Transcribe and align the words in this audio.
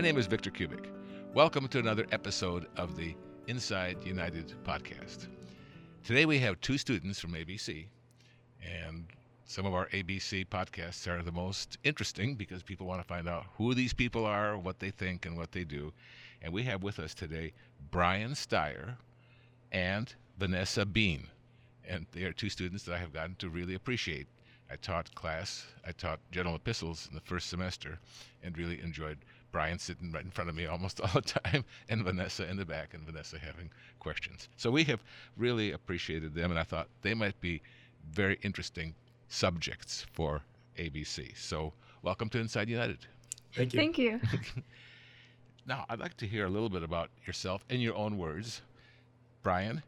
My 0.00 0.06
name 0.06 0.16
is 0.16 0.26
Victor 0.26 0.50
Kubik. 0.50 0.86
Welcome 1.34 1.68
to 1.68 1.78
another 1.78 2.06
episode 2.10 2.68
of 2.78 2.96
the 2.96 3.14
Inside 3.48 4.02
United 4.02 4.54
podcast. 4.64 5.28
Today 6.04 6.24
we 6.24 6.38
have 6.38 6.58
two 6.62 6.78
students 6.78 7.20
from 7.20 7.34
ABC, 7.34 7.84
and 8.62 9.04
some 9.44 9.66
of 9.66 9.74
our 9.74 9.88
ABC 9.88 10.46
podcasts 10.46 11.06
are 11.06 11.22
the 11.22 11.30
most 11.30 11.76
interesting 11.84 12.34
because 12.34 12.62
people 12.62 12.86
want 12.86 13.02
to 13.02 13.06
find 13.06 13.28
out 13.28 13.44
who 13.58 13.74
these 13.74 13.92
people 13.92 14.24
are, 14.24 14.56
what 14.56 14.78
they 14.78 14.90
think, 14.90 15.26
and 15.26 15.36
what 15.36 15.52
they 15.52 15.64
do. 15.64 15.92
And 16.40 16.50
we 16.50 16.62
have 16.62 16.82
with 16.82 16.98
us 16.98 17.12
today 17.12 17.52
Brian 17.90 18.30
Steyer 18.30 18.94
and 19.70 20.14
Vanessa 20.38 20.86
Bean. 20.86 21.26
And 21.86 22.06
they 22.12 22.22
are 22.22 22.32
two 22.32 22.48
students 22.48 22.84
that 22.84 22.94
I 22.94 22.98
have 22.98 23.12
gotten 23.12 23.36
to 23.36 23.50
really 23.50 23.74
appreciate. 23.74 24.28
I 24.70 24.76
taught 24.76 25.14
class, 25.14 25.66
I 25.86 25.92
taught 25.92 26.20
general 26.32 26.54
epistles 26.54 27.06
in 27.10 27.14
the 27.14 27.20
first 27.20 27.50
semester, 27.50 27.98
and 28.42 28.56
really 28.56 28.80
enjoyed 28.80 29.18
Brian 29.52 29.78
sitting 29.78 30.12
right 30.12 30.24
in 30.24 30.30
front 30.30 30.50
of 30.50 30.56
me 30.56 30.66
almost 30.66 31.00
all 31.02 31.10
the 31.14 31.20
time, 31.22 31.64
and 31.88 32.04
Vanessa 32.04 32.48
in 32.48 32.56
the 32.56 32.64
back, 32.64 32.94
and 32.94 33.02
Vanessa 33.04 33.38
having 33.38 33.70
questions. 33.98 34.48
So 34.56 34.70
we 34.70 34.84
have 34.84 35.02
really 35.36 35.72
appreciated 35.72 36.34
them, 36.34 36.50
and 36.50 36.58
I 36.58 36.64
thought 36.64 36.88
they 37.02 37.14
might 37.14 37.40
be 37.40 37.62
very 38.10 38.38
interesting 38.42 38.94
subjects 39.28 40.06
for 40.12 40.42
ABC. 40.78 41.36
So 41.36 41.72
welcome 42.02 42.28
to 42.30 42.38
Inside 42.38 42.68
United. 42.68 42.98
Thank 43.54 43.72
you. 43.72 43.78
Thank 43.78 43.98
you. 43.98 44.20
Now, 45.66 45.84
I'd 45.88 46.00
like 46.00 46.16
to 46.16 46.26
hear 46.26 46.46
a 46.46 46.48
little 46.48 46.68
bit 46.68 46.82
about 46.82 47.10
yourself 47.26 47.64
in 47.68 47.80
your 47.80 47.94
own 47.94 48.18
words. 48.18 48.62
Brian, 49.42 49.82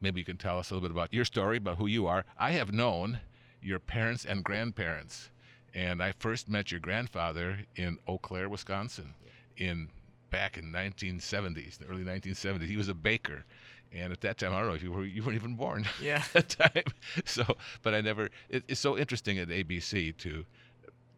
maybe 0.00 0.20
you 0.20 0.24
can 0.24 0.36
tell 0.36 0.58
us 0.58 0.70
a 0.70 0.74
little 0.74 0.88
bit 0.88 0.94
about 0.94 1.12
your 1.12 1.24
story, 1.24 1.56
about 1.56 1.78
who 1.78 1.86
you 1.86 2.06
are. 2.06 2.24
I 2.38 2.52
have 2.52 2.72
known 2.72 3.18
your 3.60 3.78
parents 3.78 4.24
and 4.24 4.44
grandparents, 4.44 5.30
and 5.74 6.02
I 6.02 6.12
first 6.18 6.48
met 6.48 6.70
your 6.70 6.80
grandfather 6.80 7.60
in 7.76 7.98
Eau 8.06 8.18
Claire, 8.18 8.48
Wisconsin, 8.48 9.14
in 9.56 9.88
back 10.30 10.56
in 10.56 10.72
1970s, 10.72 11.78
the 11.78 11.86
early 11.86 12.04
1970s. 12.04 12.66
He 12.66 12.76
was 12.76 12.88
a 12.88 12.94
baker, 12.94 13.44
and 13.92 14.12
at 14.12 14.20
that 14.22 14.38
time, 14.38 14.52
I 14.54 14.58
don't 14.60 14.68
know 14.68 14.74
if 14.74 14.82
you 14.82 14.92
were 14.92 15.04
you 15.04 15.22
weren't 15.22 15.36
even 15.36 15.54
born. 15.56 15.86
Yeah. 16.02 16.22
at 16.34 16.48
that 16.48 16.74
time. 16.74 16.84
So, 17.24 17.44
but 17.82 17.94
I 17.94 18.00
never. 18.00 18.28
It, 18.48 18.64
it's 18.68 18.80
so 18.80 18.96
interesting 18.98 19.38
at 19.38 19.48
ABC 19.48 20.16
to 20.18 20.44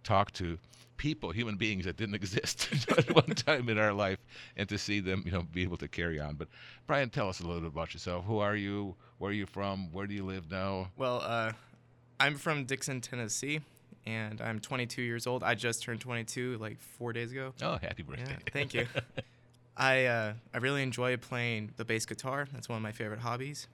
talk 0.02 0.32
to 0.32 0.58
people, 0.96 1.30
human 1.32 1.56
beings 1.56 1.84
that 1.86 1.96
didn't 1.96 2.14
exist 2.22 2.68
at 2.90 3.14
one 3.14 3.34
time 3.34 3.68
in 3.68 3.78
our 3.78 3.92
life, 3.92 4.18
and 4.56 4.68
to 4.68 4.78
see 4.78 5.00
them, 5.00 5.22
you 5.24 5.32
know, 5.32 5.42
be 5.42 5.62
able 5.62 5.76
to 5.78 5.88
carry 5.88 6.20
on. 6.20 6.34
But 6.34 6.48
Brian, 6.86 7.10
tell 7.10 7.28
us 7.28 7.40
a 7.40 7.46
little 7.46 7.60
bit 7.62 7.68
about 7.72 7.94
yourself. 7.94 8.24
Who 8.26 8.38
are 8.38 8.56
you? 8.56 8.94
Where 9.18 9.30
are 9.30 9.34
you 9.34 9.46
from? 9.46 9.92
Where 9.92 10.06
do 10.06 10.14
you 10.14 10.24
live 10.24 10.50
now? 10.50 10.90
Well, 10.96 11.20
uh, 11.22 11.52
I'm 12.20 12.36
from 12.36 12.64
Dixon, 12.64 13.00
Tennessee, 13.00 13.60
and 14.06 14.40
I'm 14.40 14.60
22 14.60 15.02
years 15.02 15.26
old. 15.26 15.42
I 15.42 15.54
just 15.54 15.82
turned 15.82 16.00
22 16.00 16.58
like 16.58 16.80
four 16.80 17.12
days 17.12 17.32
ago. 17.32 17.52
Oh, 17.62 17.78
happy 17.82 18.02
birthday! 18.02 18.30
Yeah, 18.30 18.52
thank 18.52 18.74
you. 18.74 18.86
I 19.76 20.04
uh, 20.06 20.32
I 20.52 20.58
really 20.58 20.82
enjoy 20.82 21.16
playing 21.16 21.72
the 21.76 21.84
bass 21.84 22.06
guitar. 22.06 22.46
That's 22.52 22.68
one 22.68 22.76
of 22.76 22.82
my 22.82 22.92
favorite 22.92 23.20
hobbies. 23.20 23.66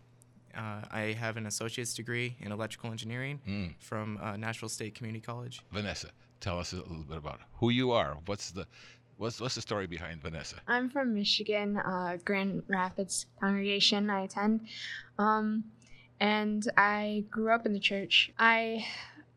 Uh, 0.56 0.80
I 0.90 1.00
have 1.18 1.36
an 1.36 1.46
associate's 1.46 1.94
degree 1.94 2.36
in 2.40 2.50
electrical 2.52 2.90
engineering 2.90 3.40
Mm. 3.46 3.74
from 3.78 4.18
uh, 4.20 4.36
Nashville 4.36 4.68
State 4.68 4.94
Community 4.96 5.20
College. 5.24 5.60
Vanessa, 5.72 6.08
tell 6.40 6.58
us 6.58 6.72
a 6.72 6.76
little 6.76 7.04
bit 7.08 7.18
about 7.18 7.40
who 7.54 7.70
you 7.70 7.92
are. 7.92 8.16
What's 8.26 8.50
the 8.50 8.66
what's 9.18 9.40
what's 9.40 9.54
the 9.54 9.60
story 9.60 9.86
behind 9.86 10.22
Vanessa? 10.22 10.56
I'm 10.66 10.88
from 10.90 11.14
Michigan, 11.14 11.76
uh, 11.76 12.16
Grand 12.24 12.62
Rapids 12.66 13.26
congregation 13.40 14.08
I 14.10 14.22
attend. 14.22 14.66
Um, 15.18 15.64
and 16.18 16.66
I 16.76 17.24
grew 17.30 17.52
up 17.54 17.64
in 17.66 17.72
the 17.72 17.78
church. 17.80 18.32
I 18.38 18.86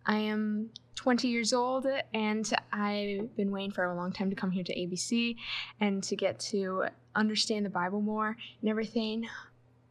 I 0.06 0.18
am 0.18 0.70
20 0.96 1.28
years 1.28 1.54
old 1.54 1.88
and 2.14 2.54
I've 2.72 3.36
been 3.36 3.52
waiting 3.52 3.72
for 3.72 3.86
a 3.86 3.96
long 3.96 4.12
time 4.12 4.30
to 4.30 4.36
come 4.36 4.52
here 4.52 4.64
to 4.64 4.76
ABC 4.76 5.36
and 5.80 6.04
to 6.04 6.16
get 6.16 6.40
to 6.52 6.86
understand 7.16 7.66
the 7.66 7.70
Bible 7.70 8.02
more 8.02 8.38
and 8.62 8.70
everything. 8.70 9.28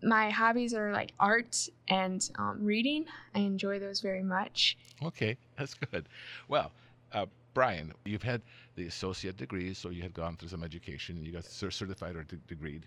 My 0.03 0.31
hobbies 0.31 0.75
are 0.75 0.93
like 0.93 1.13
art 1.21 1.69
and 1.89 2.29
um, 2.39 2.59
reading. 2.65 3.07
I 3.35 3.41
enjoy 3.41 3.79
those 3.79 4.01
very 4.01 4.23
much. 4.23 4.77
Okay, 5.03 5.37
that's 5.59 5.75
good. 5.75 6.09
Well, 6.49 6.73
uh, 7.13 7.27
Brian, 7.55 7.93
you've 8.05 8.23
had 8.23 8.43
the 8.77 8.87
associate 8.87 9.37
degree, 9.37 9.75
so 9.75 9.91
you 9.91 10.03
had 10.03 10.15
gone 10.15 10.37
through 10.37 10.49
some 10.49 10.65
education, 10.65 11.23
you 11.25 11.33
got 11.33 11.45
certified 11.45 12.17
or 12.17 12.25
de- 12.25 12.37
degreed. 12.55 12.83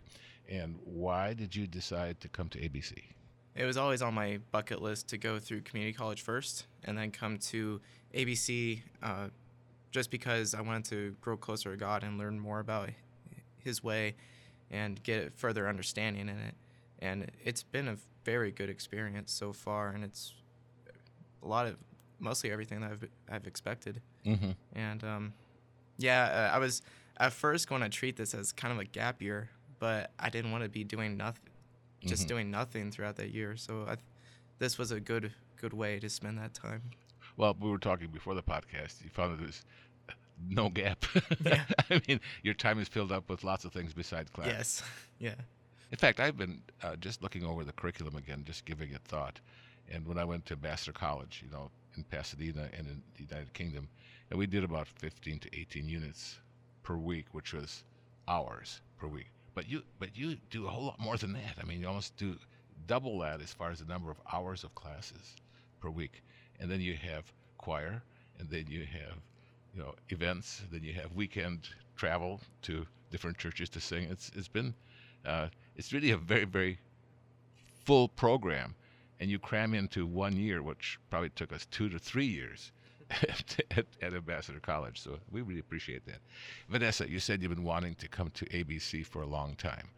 And 0.50 0.78
why 0.84 1.34
did 1.34 1.56
you 1.56 1.68
decide 1.68 2.20
to 2.22 2.30
come 2.30 2.50
to 2.50 2.60
ABC? 2.60 2.94
It 3.56 3.66
was 3.66 3.78
always 3.78 4.02
on 4.02 4.14
my 4.14 4.40
bucket 4.52 4.82
list 4.82 5.08
to 5.10 5.18
go 5.18 5.40
through 5.40 5.62
community 5.62 5.94
college 5.94 6.22
first 6.22 6.68
and 6.84 6.98
then 6.98 7.12
come 7.12 7.38
to 7.38 7.80
ABC 8.14 8.82
uh, 9.02 9.28
just 9.92 10.12
because 10.12 10.54
I 10.54 10.62
wanted 10.62 10.86
to 10.86 11.16
grow 11.22 11.38
closer 11.38 11.72
to 11.72 11.78
God 11.78 12.04
and 12.04 12.18
learn 12.18 12.40
more 12.40 12.60
about 12.60 12.90
His 13.58 13.84
way 13.84 14.16
and 14.70 15.02
get 15.04 15.38
further 15.38 15.70
understanding 15.70 16.24
in 16.24 16.38
it. 16.38 16.56
And 17.00 17.32
it's 17.44 17.64
been 17.64 17.88
a 17.88 17.98
very 18.26 18.52
good 18.52 18.70
experience 18.70 19.32
so 19.32 19.54
far, 19.54 19.90
and 19.90 20.04
it's 20.04 20.34
a 21.44 21.48
lot 21.48 21.68
of 21.68 21.78
mostly 22.20 22.52
everything 22.52 22.82
that 22.82 22.92
I've, 22.92 23.10
I've 23.30 23.48
expected. 23.48 24.02
Mm-hmm. 24.26 24.52
And 24.74 25.04
um, 25.04 25.34
yeah, 25.98 26.50
uh, 26.52 26.56
I 26.56 26.60
was 26.60 26.82
at 27.18 27.32
first 27.34 27.70
going 27.70 27.82
to 27.82 27.90
treat 27.90 28.18
this 28.18 28.34
as 28.34 28.52
kind 28.52 28.74
of 28.74 28.80
a 28.80 28.86
gap 28.86 29.22
year, 29.22 29.50
but 29.80 30.12
I 30.20 30.30
didn't 30.30 30.52
want 30.52 30.64
to 30.64 30.70
be 30.70 30.84
doing 30.84 31.18
nothing, 31.18 31.44
just 32.06 32.26
Mhm. 32.26 32.28
doing 32.28 32.52
nothing 32.52 32.92
throughout 32.92 33.16
that 33.18 33.32
year. 33.32 33.56
So 33.58 33.86
th- 33.86 34.00
this 34.60 34.78
was 34.78 34.92
a 34.92 35.00
good 35.00 35.34
good 35.58 35.74
way 35.74 36.00
to 36.00 36.10
spend 36.10 36.38
that 36.38 36.54
time. 36.54 36.82
Well, 37.38 37.56
we 37.60 37.70
were 37.70 37.78
talking 37.80 38.10
before 38.10 38.36
the 38.36 38.44
podcast. 38.44 39.04
You 39.04 39.10
found 39.10 39.34
that 39.34 39.42
there's 39.42 39.64
no 40.50 40.70
gap. 40.70 41.06
Yeah. 41.46 41.66
I 41.90 42.02
mean, 42.08 42.20
your 42.44 42.54
time 42.54 42.80
is 42.80 42.88
filled 42.88 43.12
up 43.12 43.30
with 43.30 43.44
lots 43.44 43.66
of 43.66 43.72
things 43.74 43.94
besides 43.94 44.30
class. 44.30 44.48
Yes, 44.48 44.84
yeah, 45.20 45.36
In 45.92 45.98
fact, 45.98 46.20
I've 46.20 46.38
been 46.38 46.62
uh, 46.84 46.96
just 46.98 47.22
looking 47.24 47.44
over 47.46 47.64
the 47.64 47.72
curriculum 47.74 48.16
again, 48.16 48.44
just 48.46 48.66
giving 48.66 48.92
it 48.92 49.02
thought. 49.06 49.40
And 49.90 50.06
when 50.08 50.18
I 50.18 50.26
went 50.26 50.46
to 50.48 50.54
Ambassador 50.54 50.92
College, 50.94 51.42
you 51.46 51.52
know, 51.52 51.72
in 51.96 52.04
Pasadena 52.04 52.70
and 52.78 52.88
in 52.88 53.02
the 53.16 53.24
United 53.24 53.54
Kingdom, 53.54 53.88
and 54.30 54.38
we 54.40 54.46
did 54.48 54.64
about 54.64 54.88
15 54.88 55.40
to 55.40 55.58
18 55.60 55.88
units 55.88 56.40
per 56.84 56.98
week, 56.98 57.28
which 57.34 57.54
was 57.54 57.84
hours 58.28 58.82
per 58.98 59.08
week. 59.08 59.30
But 59.56 59.68
you, 59.70 59.84
but 60.00 60.16
you 60.16 60.38
do 60.52 60.68
a 60.68 60.70
whole 60.70 60.86
lot 60.86 61.00
more 61.00 61.18
than 61.18 61.34
that. 61.34 61.56
I 61.60 61.66
mean, 61.66 61.80
you 61.80 61.88
almost 61.88 62.16
do 62.18 62.38
double 62.88 63.20
that 63.20 63.42
as 63.42 63.54
far 63.54 63.72
as 63.72 63.80
the 63.80 63.86
number 63.86 64.12
of 64.12 64.18
hours 64.32 64.64
of 64.64 64.76
classes 64.76 65.36
per 65.80 65.90
week. 65.90 66.22
And 66.60 66.70
then 66.70 66.82
you 66.82 66.96
have 66.96 67.32
choir, 67.58 68.04
and 68.38 68.50
then 68.50 68.66
you 68.68 68.82
have, 68.86 69.18
you 69.74 69.82
know, 69.82 69.96
events. 70.10 70.62
Then 70.72 70.84
you 70.84 70.94
have 70.94 71.14
weekend 71.14 71.70
travel 71.96 72.42
to 72.64 72.86
different 73.10 73.38
churches 73.38 73.70
to 73.70 73.80
sing. 73.80 74.04
It's 74.12 74.30
it's 74.36 74.48
been 74.48 74.74
uh, 75.26 75.48
it's 75.76 75.94
really 75.94 76.12
a 76.12 76.18
very 76.18 76.46
very 76.46 76.78
full 77.86 78.08
program 78.10 78.76
and 79.20 79.30
you 79.30 79.40
cram 79.40 79.74
into 79.74 80.06
one 80.06 80.36
year 80.36 80.62
which 80.62 81.00
probably 81.10 81.30
took 81.30 81.54
us 81.54 81.66
two 81.68 81.88
to 81.90 82.00
three 82.00 82.26
years 82.26 82.72
at, 83.10 83.60
at, 83.78 83.86
at 84.02 84.14
ambassador 84.14 84.60
college 84.60 85.02
so 85.02 85.18
we 85.32 85.42
really 85.42 85.60
appreciate 85.60 86.06
that 86.06 86.20
vanessa 86.70 87.10
you 87.10 87.20
said 87.20 87.42
you've 87.42 87.54
been 87.54 87.64
wanting 87.64 87.96
to 87.96 88.08
come 88.08 88.30
to 88.32 88.46
abc 88.46 89.06
for 89.06 89.22
a 89.22 89.28
long 89.28 89.56
time 89.56 89.90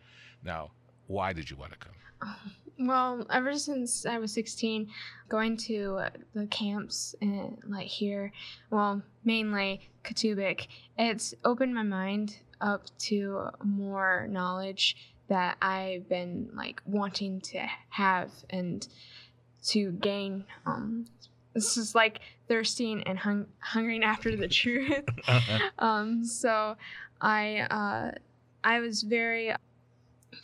now 0.44 0.70
why 1.08 1.34
did 1.34 1.50
you 1.50 1.56
want 1.56 1.72
to 1.72 1.78
come 1.78 1.94
Well, 2.80 3.26
ever 3.32 3.58
since 3.58 4.06
I 4.06 4.20
was 4.20 4.32
16, 4.34 4.88
going 5.30 5.58
to 5.58 6.00
the 6.36 6.46
camps 6.46 7.16
and 7.22 7.58
like 7.68 7.88
here, 7.88 8.32
well, 8.70 9.02
mainly 9.26 9.90
Katubik, 10.04 10.68
it's 10.98 11.34
opened 11.44 11.74
my 11.74 11.84
mind 11.84 12.38
up 12.62 12.84
to 13.00 13.48
more 13.64 14.28
knowledge 14.30 14.96
that 15.28 15.58
I've 15.62 16.08
been 16.08 16.50
like 16.54 16.82
wanting 16.86 17.42
to 17.42 17.68
have 17.90 18.32
and 18.52 18.88
to 19.70 19.92
gain. 19.94 20.46
Um, 20.68 21.08
this 21.58 21.76
is 21.76 21.96
like 21.96 22.20
thirsting 22.48 23.02
and 23.04 23.18
hung- 23.18 23.48
hungering 23.58 24.04
after 24.04 24.36
the 24.36 24.48
truth. 24.48 25.04
um, 25.80 26.24
so 26.24 26.78
I 27.20 27.62
uh, 27.72 28.12
I 28.64 28.80
was 28.80 29.02
very 29.02 29.56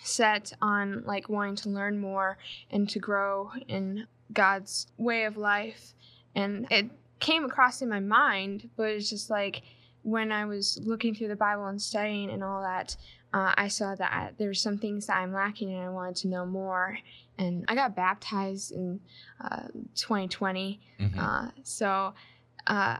set 0.01 0.53
on 0.59 1.03
like 1.05 1.29
wanting 1.29 1.55
to 1.57 1.69
learn 1.69 1.99
more 1.99 2.39
and 2.71 2.89
to 2.89 2.99
grow 2.99 3.51
in 3.67 4.07
God's 4.33 4.87
way 4.97 5.25
of 5.25 5.37
life. 5.37 5.93
And 6.33 6.65
it 6.71 6.89
came 7.19 7.45
across 7.45 7.83
in 7.83 7.89
my 7.89 7.99
mind, 7.99 8.69
but 8.75 8.89
it's 8.89 9.09
just 9.09 9.29
like 9.29 9.61
when 10.01 10.31
I 10.31 10.45
was 10.45 10.79
looking 10.83 11.13
through 11.13 11.27
the 11.27 11.35
Bible 11.35 11.67
and 11.67 11.79
studying 11.79 12.31
and 12.31 12.43
all 12.43 12.63
that, 12.63 12.97
uh, 13.33 13.53
I 13.57 13.67
saw 13.67 13.95
that 13.95 14.11
I, 14.39 14.43
were 14.45 14.53
some 14.53 14.77
things 14.77 15.07
that 15.07 15.17
I'm 15.17 15.33
lacking 15.33 15.73
and 15.73 15.83
I 15.83 15.89
wanted 15.89 16.15
to 16.17 16.27
know 16.27 16.45
more. 16.45 16.97
And 17.37 17.65
I 17.67 17.73
got 17.75 17.95
baptized 17.95 18.71
in 18.71 18.99
uh, 19.41 19.67
2020. 19.95 20.79
Mhm. 20.99 21.17
Uh, 21.17 21.51
so 21.63 22.13
uh, 22.67 22.97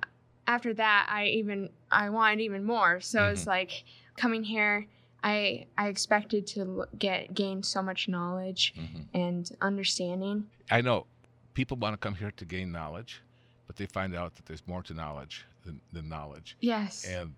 after 0.48 0.74
that, 0.74 1.08
I 1.10 1.26
even 1.28 1.70
I 1.92 2.10
wanted 2.10 2.42
even 2.42 2.64
more. 2.64 3.00
So 3.02 3.28
it's 3.28 3.44
Mhm. 3.44 3.48
like 3.48 3.84
coming 4.18 4.44
here. 4.44 4.88
I 5.24 5.68
I 5.78 5.88
expected 5.88 6.48
to 6.48 6.86
get 6.98 7.34
gain 7.34 7.64
so 7.64 7.82
much 7.82 8.08
knowledge 8.10 8.74
Mhm. 8.76 9.06
and 9.14 9.50
understanding. 9.62 10.50
i 10.72 10.82
know 10.82 11.06
people 11.54 11.78
want 11.78 11.94
to 11.94 11.98
come 11.98 12.16
here 12.16 12.32
to 12.32 12.46
gain 12.46 12.72
knowledge 12.72 13.22
but 13.68 13.76
they 13.76 13.86
find 13.86 14.16
out 14.16 14.34
that 14.36 14.46
there's 14.48 14.66
more 14.68 14.82
to 14.82 14.94
knowledge 14.94 15.46
than, 15.66 15.80
than 15.92 16.08
knowledge 16.10 16.56
Yes. 16.60 17.06
and 17.06 17.36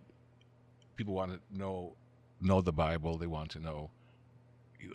people 0.95 1.13
want 1.13 1.31
to 1.33 1.39
know 1.57 1.93
know 2.41 2.61
the 2.61 2.73
Bible. 2.73 3.17
They 3.17 3.27
want 3.27 3.51
to 3.51 3.59
know 3.59 3.89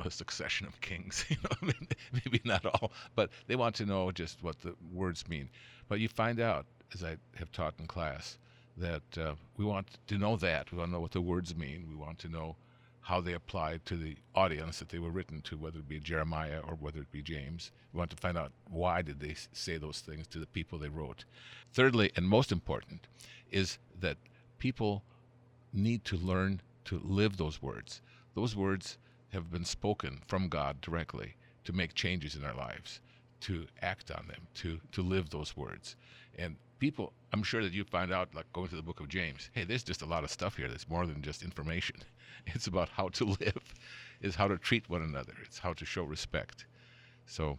a 0.04 0.10
succession 0.10 0.66
of 0.66 0.81
kings. 0.81 1.25
You 1.31 1.37
know, 1.42 1.56
I 1.62 1.64
mean, 1.64 1.88
maybe 2.12 2.40
not 2.44 2.64
all, 2.66 2.92
but 3.14 3.31
they 3.46 3.56
want 3.56 3.75
to 3.76 3.87
know 3.87 4.10
just 4.10 4.42
what 4.42 4.60
the 4.60 4.75
words 4.92 5.28
mean. 5.28 5.48
But 5.88 6.00
you 6.00 6.08
find 6.08 6.40
out, 6.40 6.66
as 6.94 7.02
I 7.02 7.16
have 7.37 7.50
taught 7.52 7.75
in 7.78 7.87
class, 7.87 8.38
that 8.76 9.19
uh, 9.19 9.34
we 9.56 9.64
want 9.64 9.98
to 10.06 10.19
know 10.19 10.37
that. 10.37 10.70
We 10.70 10.78
want 10.78 10.90
to 10.90 10.92
know 10.94 11.00
what 11.00 11.12
the 11.12 11.20
words 11.20 11.54
mean. 11.56 11.87
We 11.88 11.96
want 11.96 12.19
to 12.20 12.28
know 12.28 12.56
how 13.02 13.20
they 13.20 13.32
apply 13.32 13.81
to 13.87 13.96
the 13.96 14.16
audience 14.34 14.78
that 14.78 14.88
they 14.90 14.98
were 14.98 15.10
written 15.10 15.40
to, 15.42 15.56
whether 15.56 15.78
it 15.78 15.88
be 15.88 15.98
Jeremiah 15.98 16.60
or 16.60 16.75
whether 16.75 17.00
it 17.00 17.10
be 17.10 17.22
James. 17.22 17.72
We 17.92 17.98
want 17.98 18.10
to 18.10 18.16
find 18.16 18.37
out 18.37 18.52
why 18.69 19.02
did 19.02 19.20
they 19.20 19.34
say 19.52 19.78
those 19.78 20.00
things 20.00 20.26
to 20.28 20.38
the 20.38 20.46
people 20.46 20.78
they 20.78 20.88
wrote. 20.88 21.25
Thirdly, 21.72 22.12
and 22.16 22.28
most 22.28 22.52
important, 22.52 23.08
is 23.50 23.78
that 23.98 24.16
people 24.58 25.02
need 25.72 26.04
to 26.04 26.16
learn 26.16 26.60
to 26.85 27.00
live 27.05 27.37
those 27.37 27.62
words. 27.62 28.03
Those 28.35 28.56
words 28.56 28.99
have 29.32 29.50
been 29.50 29.65
spoken 29.65 30.21
from 30.27 30.49
God 30.49 30.81
directly 30.81 31.37
to 31.65 31.73
make 31.73 31.94
changes 31.94 32.35
in 32.35 32.44
our 32.44 32.55
lives, 32.55 33.00
to 33.41 33.67
act 33.82 34.11
on 34.11 34.27
them, 34.29 34.47
to 34.55 34.81
to 34.93 35.03
live 35.03 35.31
those 35.31 35.56
words. 35.56 35.97
And 36.38 36.56
people, 36.79 37.12
I'm 37.32 37.43
sure 37.43 37.62
that 37.62 37.73
you 37.73 37.85
find 37.85 38.12
out, 38.12 38.35
like 38.35 38.53
going 38.53 38.69
to 38.69 38.77
the 38.77 38.82
book 38.82 39.00
of 39.00 39.09
James, 39.09 39.50
hey, 39.53 39.65
there's 39.65 39.85
just 39.85 40.03
a 40.03 40.06
lot 40.06 40.25
of 40.25 40.31
stuff 40.31 40.56
here 40.56 40.69
that's 40.69 40.88
more 40.88 41.06
than 41.06 41.23
just 41.23 41.43
information. 41.43 41.97
It's 42.47 42.69
about 42.69 42.88
how 42.88 43.09
to 43.11 43.25
live, 43.41 43.75
is 44.23 44.35
how 44.35 44.49
to 44.49 44.56
treat 44.56 44.88
one 44.88 45.03
another, 45.03 45.35
it's 45.44 45.59
how 45.59 45.75
to 45.75 45.85
show 45.85 46.05
respect. 46.05 46.65
So, 47.26 47.59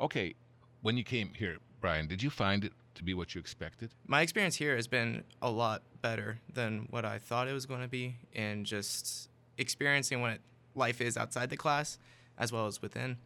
okay, 0.00 0.34
when 0.82 0.96
you 0.96 1.04
came 1.04 1.32
here, 1.34 1.58
Brian, 1.80 2.08
did 2.08 2.22
you 2.22 2.30
find 2.30 2.64
it 2.64 2.72
to 2.96 3.04
be 3.04 3.14
what 3.14 3.34
you 3.34 3.40
expected? 3.40 3.90
My 4.06 4.22
experience 4.22 4.56
here 4.56 4.76
has 4.76 4.86
been 4.86 5.24
a 5.40 5.50
lot 5.50 5.82
better 6.02 6.40
than 6.52 6.86
what 6.90 7.04
I 7.04 7.18
thought 7.18 7.48
it 7.48 7.52
was 7.52 7.66
going 7.66 7.82
to 7.82 7.88
be, 7.88 8.16
and 8.34 8.66
just 8.66 9.28
experiencing 9.58 10.20
what 10.20 10.38
life 10.74 11.00
is 11.00 11.16
outside 11.16 11.50
the 11.50 11.56
class 11.56 11.98
as 12.38 12.52
well 12.52 12.66
as 12.66 12.82
within. 12.82 13.16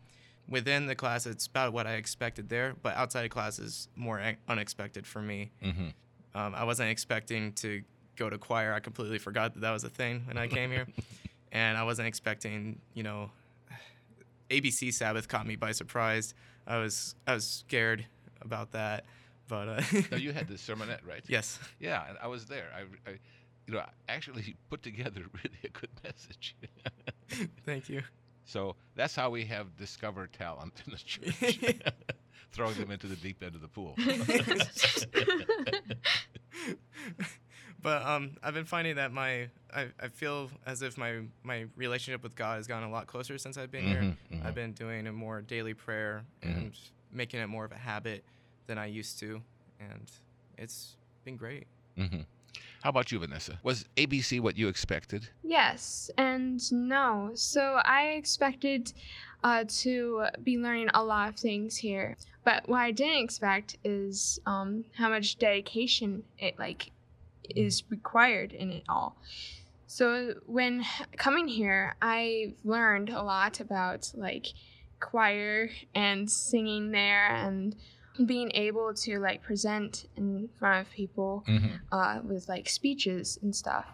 Within 0.48 0.86
the 0.86 0.94
class, 0.94 1.26
it's 1.26 1.46
about 1.46 1.72
what 1.72 1.86
I 1.86 1.94
expected 1.94 2.48
there, 2.48 2.74
but 2.82 2.96
outside 2.96 3.24
of 3.24 3.30
class 3.30 3.58
is 3.58 3.88
more 3.96 4.20
unexpected 4.48 5.06
for 5.06 5.22
me. 5.22 5.50
Mm-hmm. 5.62 5.88
Um, 6.34 6.54
I 6.54 6.64
wasn't 6.64 6.90
expecting 6.90 7.52
to 7.54 7.82
go 8.16 8.30
to 8.30 8.38
choir. 8.38 8.72
I 8.72 8.80
completely 8.80 9.18
forgot 9.18 9.54
that 9.54 9.60
that 9.60 9.70
was 9.70 9.84
a 9.84 9.88
thing 9.88 10.22
when 10.26 10.38
I 10.38 10.48
came 10.48 10.70
here, 10.70 10.86
and 11.52 11.76
I 11.76 11.84
wasn't 11.84 12.08
expecting, 12.08 12.80
you 12.94 13.02
know, 13.02 13.30
ABC 14.50 14.92
Sabbath 14.92 15.28
caught 15.28 15.46
me 15.46 15.56
by 15.56 15.72
surprise. 15.72 16.34
I 16.66 16.78
was 16.78 17.14
I 17.26 17.34
was 17.34 17.46
scared 17.46 18.06
about 18.40 18.72
that, 18.72 19.04
but 19.50 19.68
uh, 19.68 19.82
now 20.10 20.16
you 20.16 20.32
had 20.32 20.48
the 20.48 20.54
sermonette, 20.66 21.04
right? 21.06 21.22
yes, 21.28 21.58
Yeah, 21.78 22.08
and 22.08 22.16
I 22.22 22.28
was 22.28 22.46
there. 22.46 22.68
I, 22.74 23.10
I 23.10 23.14
you 23.66 23.74
know, 23.74 23.82
actually 24.08 24.56
put 24.70 24.82
together 24.82 25.20
really 25.44 25.58
a 25.64 25.68
good 25.68 25.90
message. 26.02 26.56
thank 27.66 27.88
you. 27.90 28.02
so 28.44 28.74
that's 28.94 29.14
how 29.14 29.28
we 29.28 29.44
have 29.44 29.76
discovered 29.76 30.32
talent 30.32 30.72
in 30.86 30.92
the 30.92 30.98
church, 30.98 31.60
throwing 32.52 32.76
them 32.78 32.90
into 32.90 33.06
the 33.06 33.16
deep 33.16 33.42
end 33.42 33.54
of 33.54 33.60
the 33.60 33.68
pool. 33.68 33.94
but 37.82 38.02
um, 38.04 38.32
I've 38.42 38.54
been 38.54 38.64
finding 38.64 38.96
that 38.96 39.12
my 39.12 39.48
I, 39.74 39.88
I 40.00 40.08
feel 40.08 40.50
as 40.66 40.82
if 40.82 40.98
my 40.98 41.20
my 41.42 41.66
relationship 41.76 42.22
with 42.22 42.34
God 42.36 42.56
has 42.56 42.66
gotten 42.66 42.88
a 42.88 42.92
lot 42.92 43.06
closer 43.06 43.38
since 43.38 43.56
I've 43.56 43.70
been 43.70 43.86
here. 43.86 44.02
Mhm, 44.02 44.16
mhm. 44.38 44.46
I've 44.46 44.54
been 44.54 44.72
doing 44.72 45.06
a 45.06 45.12
more 45.12 45.40
daily 45.42 45.74
prayer 45.74 46.24
Mhm. 46.42 46.56
and 46.56 46.72
making 47.12 47.40
it 47.40 47.46
more 47.48 47.64
of 47.64 47.72
a 47.72 47.78
habit 47.78 48.24
than 48.70 48.78
I 48.78 48.86
used 48.86 49.18
to, 49.18 49.42
and 49.80 50.08
it's 50.56 50.94
been 51.24 51.36
great. 51.36 51.66
hmm 51.96 52.22
How 52.82 52.90
about 52.90 53.10
you, 53.10 53.18
Vanessa? 53.18 53.58
Was 53.64 53.84
ABC 53.96 54.38
what 54.38 54.56
you 54.56 54.68
expected? 54.68 55.28
Yes 55.42 56.08
and 56.16 56.60
no. 56.70 57.32
So 57.34 57.80
I 57.84 58.02
expected 58.20 58.92
uh, 59.42 59.64
to 59.82 60.26
be 60.44 60.56
learning 60.56 60.90
a 60.94 61.02
lot 61.02 61.30
of 61.30 61.36
things 61.36 61.76
here, 61.76 62.16
but 62.44 62.68
what 62.68 62.78
I 62.78 62.92
didn't 62.92 63.24
expect 63.24 63.76
is 63.82 64.38
um, 64.46 64.84
how 64.96 65.08
much 65.08 65.36
dedication 65.38 66.22
it 66.38 66.56
like 66.56 66.92
is 67.48 67.82
required 67.90 68.52
in 68.52 68.70
it 68.70 68.84
all. 68.88 69.16
So 69.88 70.34
when 70.46 70.84
coming 71.16 71.48
here, 71.48 71.96
I 72.00 72.54
learned 72.64 73.10
a 73.10 73.22
lot 73.22 73.58
about 73.58 74.12
like 74.14 74.46
choir 75.00 75.70
and 75.92 76.30
singing 76.30 76.92
there 76.92 77.26
and 77.34 77.74
being 78.26 78.50
able 78.54 78.92
to 78.94 79.18
like 79.18 79.42
present 79.42 80.06
in 80.16 80.48
front 80.58 80.86
of 80.86 80.92
people 80.92 81.44
Mm-hmm. 81.48 81.68
uh, 81.92 82.20
with 82.22 82.48
like 82.48 82.68
speeches 82.68 83.38
and 83.42 83.54
stuff. 83.54 83.86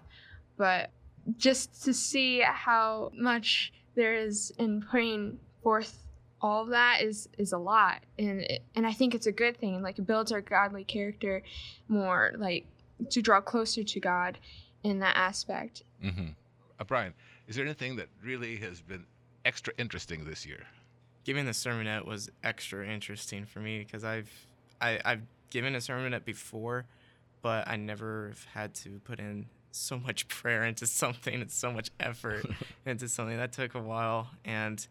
But 0.57 0.91
just 1.37 1.85
to 1.85 1.93
see 1.93 2.41
how 2.41 3.11
much 3.15 3.73
there 3.95 4.15
is 4.15 4.53
in 4.59 4.83
putting 4.83 5.39
forth 5.63 5.99
all 6.41 6.63
of 6.65 6.69
that 6.69 7.01
is 7.03 7.29
is 7.39 7.53
a 7.53 7.59
lot, 7.59 8.03
and 8.19 8.43
it, 8.43 8.63
and 8.75 8.87
I 8.87 8.93
think 8.93 9.15
it's 9.15 9.27
a 9.27 9.33
good 9.33 9.57
thing. 9.57 9.83
Like 9.83 9.99
it 9.99 10.07
builds 10.07 10.31
our 10.33 10.43
godly 10.43 10.85
character 10.85 11.43
more, 11.89 12.33
like 12.37 12.67
to 13.11 13.23
draw 13.23 13.41
closer 13.41 13.83
to 13.83 14.01
God 14.01 14.39
in 14.85 14.99
that 15.01 15.17
aspect. 15.17 15.83
Mm-hmm. 16.05 16.29
Uh, 16.79 16.85
Brian, 16.85 17.15
is 17.49 17.57
there 17.57 17.65
anything 17.65 17.97
that 17.97 18.09
really 18.23 18.57
has 18.57 18.81
been 18.83 19.05
extra 19.47 19.73
interesting 19.79 20.25
this 20.25 20.45
year? 20.47 20.65
Giving 21.27 21.45
the 21.45 21.51
sermonette 21.51 22.07
was 22.07 22.31
extra 22.45 22.87
interesting 22.87 23.47
for 23.47 23.59
me 23.59 23.81
because 23.81 24.05
I've 24.05 24.31
I, 24.81 25.01
I've 25.05 25.23
given 25.51 25.75
a 25.75 25.79
sermonette 25.79 26.25
before, 26.25 26.87
but 27.43 27.67
I 27.67 27.75
never 27.75 28.29
have 28.29 28.45
had 28.55 28.75
to 28.77 29.01
put 29.01 29.19
in 29.19 29.47
so 29.73 29.99
much 29.99 30.29
prayer 30.39 30.63
into 30.65 30.87
something 30.87 31.41
and 31.41 31.51
so 31.51 31.73
much 31.73 31.91
effort 31.99 32.47
into 32.87 33.09
something 33.09 33.37
that 33.39 33.53
took 33.53 33.75
a 33.75 33.81
while 33.81 34.31
and 34.45 34.87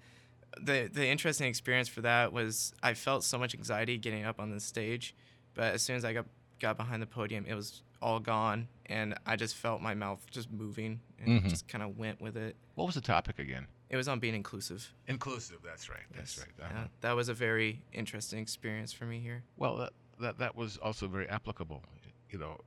the 0.62 0.90
the 0.92 1.08
interesting 1.08 1.48
experience 1.48 1.88
for 1.88 2.02
that 2.02 2.34
was 2.34 2.74
I 2.84 2.96
felt 2.96 3.24
so 3.24 3.38
much 3.38 3.56
anxiety 3.56 3.98
getting 3.98 4.26
up 4.26 4.38
on 4.38 4.52
the 4.52 4.60
stage, 4.60 5.16
but 5.54 5.74
as 5.74 5.84
soon 5.84 5.96
as 5.96 6.04
I 6.04 6.12
got 6.12 6.26
got 6.60 6.76
behind 6.76 7.02
the 7.02 7.08
podium, 7.08 7.46
it 7.48 7.54
was 7.56 7.82
all 8.02 8.20
gone, 8.20 8.68
and 8.88 9.16
I 9.26 9.38
just 9.38 9.56
felt 9.56 9.82
my 9.82 9.94
mouth 9.94 10.26
just 10.32 10.52
moving 10.52 11.00
and 11.18 11.44
Mhm. 11.44 11.50
just 11.50 11.68
kind 11.70 11.82
of 11.82 11.98
went 11.98 12.20
with 12.20 12.36
it. 12.36 12.58
What 12.76 12.86
was 12.86 12.96
the 12.96 13.02
topic 13.02 13.40
again? 13.40 13.68
It 13.96 13.98
was 13.98 14.10
on 14.10 14.20
being 14.20 14.36
inclusive. 14.36 14.92
Inclusive. 15.08 15.60
That's 15.64 15.90
right. 15.90 16.04
That's 16.14 16.38
Yes. 16.38 16.46
right. 16.46 16.66
Uh-huh. 16.66 16.80
Yeah, 16.82 16.88
that 17.00 17.16
was 17.16 17.30
a 17.30 17.34
very 17.34 17.82
interesting 17.94 18.40
experience 18.40 18.92
for 18.92 19.06
me 19.06 19.20
here. 19.22 19.42
Well, 19.56 19.78
that, 19.78 19.94
that 20.20 20.38
that 20.40 20.54
was 20.54 20.76
also 20.76 21.08
very 21.08 21.30
applicable, 21.30 21.82
you 22.30 22.38
know, 22.38 22.60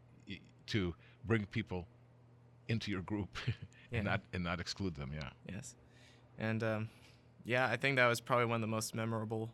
to 0.69 0.95
bring 1.27 1.45
people 1.45 1.87
into 2.69 2.91
your 2.91 3.03
group 3.03 3.29
Yeah. 3.91 3.99
and 3.99 4.05
not 4.07 4.21
and 4.33 4.43
not 4.43 4.59
exclude 4.59 4.95
them. 4.95 5.11
Yeah. 5.15 5.29
Yes, 5.51 5.75
and 6.39 6.63
um, 6.65 6.89
yeah, 7.45 7.67
I 7.69 7.77
think 7.77 7.97
that 7.97 8.07
was 8.07 8.23
probably 8.23 8.47
one 8.47 8.55
of 8.57 8.61
the 8.63 8.67
most 8.79 8.95
memorable 8.95 9.51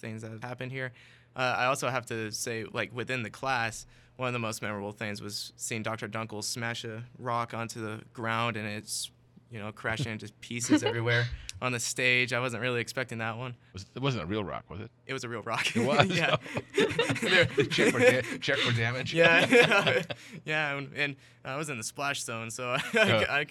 things 0.00 0.22
that 0.22 0.32
have 0.32 0.42
happened 0.42 0.72
here. 0.72 0.90
Uh, 1.36 1.54
I 1.56 1.66
also 1.66 1.88
have 1.88 2.04
to 2.06 2.32
say, 2.32 2.64
like 2.64 2.92
within 2.92 3.22
the 3.22 3.30
class, 3.30 3.86
one 4.16 4.26
of 4.26 4.32
the 4.32 4.40
most 4.40 4.60
memorable 4.60 4.90
things 4.92 5.22
was 5.22 5.52
seeing 5.54 5.84
Dr. 5.84 6.08
Dunkel 6.08 6.42
smash 6.42 6.82
a 6.84 7.04
rock 7.16 7.54
onto 7.54 7.80
the 7.80 8.02
ground 8.12 8.56
and 8.56 8.66
it's, 8.66 9.10
you 9.52 9.58
know, 9.58 9.70
crashing 9.72 10.10
into 10.12 10.32
pieces 10.40 10.82
everywhere 10.84 11.26
on 11.60 11.72
the 11.72 11.78
stage. 11.80 12.32
I 12.32 12.40
wasn't 12.40 12.62
really 12.62 12.80
expecting 12.80 13.18
that 13.18 13.36
one. 13.36 13.54
Was, 13.72 13.86
it 13.94 14.00
wasn't 14.02 14.24
a 14.24 14.26
real 14.26 14.42
rock, 14.42 14.64
was 14.70 14.80
it? 14.80 14.90
It 15.06 15.12
was 15.12 15.24
a 15.24 15.28
real 15.28 15.42
rock. 15.42 15.76
It 15.76 15.80
was. 15.86 16.06
yeah. 16.06 16.36
check 17.70 17.92
for 17.92 17.98
da- 18.00 18.22
check 18.40 18.56
for 18.58 18.72
damage. 18.76 19.12
yeah, 19.14 20.02
yeah, 20.44 20.76
and, 20.76 20.90
and 20.96 21.16
I 21.44 21.56
was 21.56 21.68
in 21.68 21.76
the 21.76 21.84
splash 21.84 22.22
zone, 22.22 22.50
so 22.50 22.70
I, 22.70 22.82
Yeah. 22.94 23.24
I, 23.28 23.46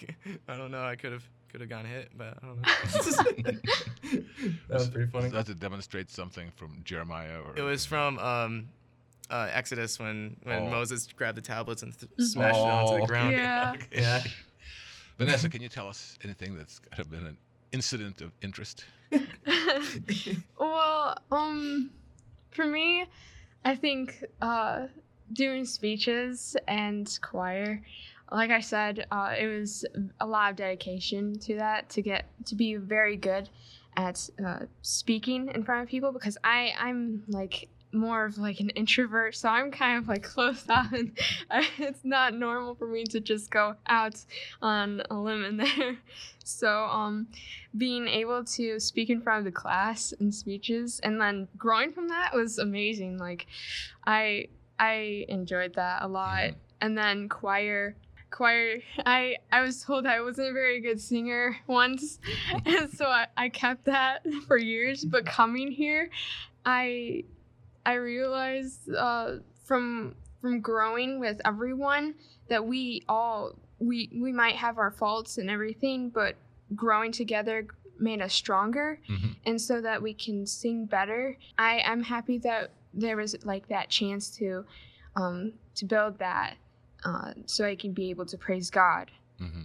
I, 0.48 0.56
don't 0.56 0.70
know. 0.70 0.82
I 0.84 0.96
could 0.96 1.12
have 1.12 1.24
could 1.50 1.60
have 1.60 1.70
gotten 1.70 1.86
hit, 1.90 2.10
but 2.16 2.38
I 2.42 2.46
don't 2.46 2.60
know. 2.62 2.68
that 4.68 4.70
was 4.70 4.88
pretty 4.88 5.10
funny. 5.10 5.30
Does 5.30 5.48
it 5.48 5.60
demonstrate 5.60 6.10
something 6.10 6.50
from 6.56 6.80
Jeremiah 6.84 7.40
or? 7.40 7.54
It 7.56 7.62
was 7.62 7.84
from 7.84 8.18
um, 8.18 8.68
uh, 9.30 9.48
Exodus 9.52 9.98
when 9.98 10.36
when 10.44 10.62
Oh. 10.64 10.70
Moses 10.70 11.06
grabbed 11.14 11.36
the 11.38 11.42
tablets 11.42 11.82
and 11.82 11.96
th- 11.98 12.10
Mhm. 12.18 12.24
smashed 12.24 12.56
it 12.58 12.60
onto 12.62 12.92
Oh, 12.94 13.00
the 13.00 13.06
ground. 13.06 13.32
Yeah. 13.32 13.74
Yeah. 13.92 14.22
Vanessa, 15.24 15.48
can 15.48 15.62
you 15.62 15.68
tell 15.68 15.88
us 15.88 16.18
anything 16.24 16.56
that's 16.56 16.78
kind 16.78 17.00
of 17.00 17.10
been 17.10 17.26
an 17.26 17.36
incident 17.70 18.20
of 18.20 18.32
interest? 18.42 18.84
well, 20.58 21.16
um, 21.30 21.90
for 22.50 22.66
me, 22.66 23.06
I 23.64 23.76
think 23.76 24.24
uh, 24.40 24.86
doing 25.32 25.64
speeches 25.64 26.56
and 26.66 27.18
choir, 27.22 27.82
like 28.32 28.50
I 28.50 28.60
said, 28.60 29.06
uh, 29.12 29.34
it 29.38 29.46
was 29.46 29.84
a 30.20 30.26
lot 30.26 30.50
of 30.50 30.56
dedication 30.56 31.38
to 31.40 31.56
that 31.56 31.88
to 31.90 32.02
get 32.02 32.26
to 32.46 32.54
be 32.54 32.76
very 32.76 33.16
good 33.16 33.48
at 33.96 34.28
uh, 34.44 34.60
speaking 34.80 35.50
in 35.54 35.62
front 35.62 35.82
of 35.82 35.88
people 35.88 36.12
because 36.12 36.38
I 36.42 36.72
I'm 36.78 37.22
like 37.28 37.68
more 37.92 38.24
of 38.24 38.38
like 38.38 38.60
an 38.60 38.70
introvert 38.70 39.34
so 39.34 39.48
i'm 39.48 39.70
kind 39.70 39.98
of 39.98 40.08
like 40.08 40.22
closed 40.34 40.70
off 40.70 40.92
and 40.92 41.16
it's 41.78 42.04
not 42.04 42.34
normal 42.34 42.74
for 42.74 42.86
me 42.86 43.04
to 43.04 43.20
just 43.20 43.50
go 43.50 43.74
out 43.86 44.14
on 44.60 45.02
a 45.10 45.14
limb 45.14 45.44
in 45.44 45.56
there 45.58 45.96
so 46.44 46.84
um 46.84 47.26
being 47.76 48.08
able 48.08 48.44
to 48.44 48.78
speak 48.80 49.10
in 49.10 49.20
front 49.20 49.38
of 49.40 49.44
the 49.44 49.52
class 49.52 50.12
and 50.20 50.34
speeches 50.34 51.00
and 51.04 51.20
then 51.20 51.46
growing 51.56 51.92
from 51.92 52.08
that 52.08 52.34
was 52.34 52.58
amazing 52.58 53.18
like 53.18 53.46
i 54.06 54.46
i 54.78 55.24
enjoyed 55.28 55.74
that 55.74 56.02
a 56.02 56.08
lot 56.08 56.42
Mhm. 56.50 56.54
and 56.80 56.98
then 56.98 57.28
choir 57.28 57.94
choir. 58.30 58.78
I 59.04 59.36
I 59.52 59.60
was 59.60 59.84
told 59.84 60.06
I 60.06 60.22
wasn't 60.22 60.48
a 60.48 60.52
very 60.54 60.80
good 60.80 60.98
singer 60.98 61.54
once, 61.66 62.18
and 62.64 62.90
so 62.90 63.04
I, 63.04 63.26
I 63.36 63.50
kept 63.50 63.84
that 63.84 64.26
for 64.46 64.56
years. 64.56 65.04
But 65.04 65.26
coming 65.26 65.70
here, 65.70 66.08
I 66.64 67.24
I 67.84 67.94
realized 67.94 68.92
uh, 68.94 69.36
from 69.64 70.14
from 70.40 70.60
growing 70.60 71.20
with 71.20 71.40
everyone 71.44 72.14
that 72.48 72.64
we 72.66 73.02
all 73.08 73.56
we 73.78 74.10
we 74.14 74.32
might 74.32 74.56
have 74.56 74.78
our 74.78 74.90
faults 74.90 75.38
and 75.38 75.48
everything, 75.50 76.10
but 76.10 76.36
growing 76.74 77.12
together 77.12 77.66
made 77.98 78.20
us 78.20 78.32
stronger, 78.34 78.98
Mhm. 79.08 79.36
and 79.46 79.60
so 79.60 79.80
that 79.80 80.02
we 80.02 80.14
can 80.14 80.46
sing 80.46 80.86
better. 80.86 81.36
I 81.58 81.80
I'm 81.80 82.02
happy 82.02 82.38
that 82.38 82.70
there 82.94 83.16
was 83.16 83.36
like 83.44 83.68
that 83.68 83.88
chance 83.90 84.30
to 84.38 84.64
um, 85.16 85.52
to 85.76 85.84
build 85.84 86.18
that 86.18 86.56
uh, 87.04 87.32
so 87.46 87.64
I 87.66 87.76
can 87.76 87.92
be 87.92 88.10
able 88.10 88.26
to 88.26 88.38
praise 88.38 88.70
God. 88.70 89.10
hmm 89.38 89.64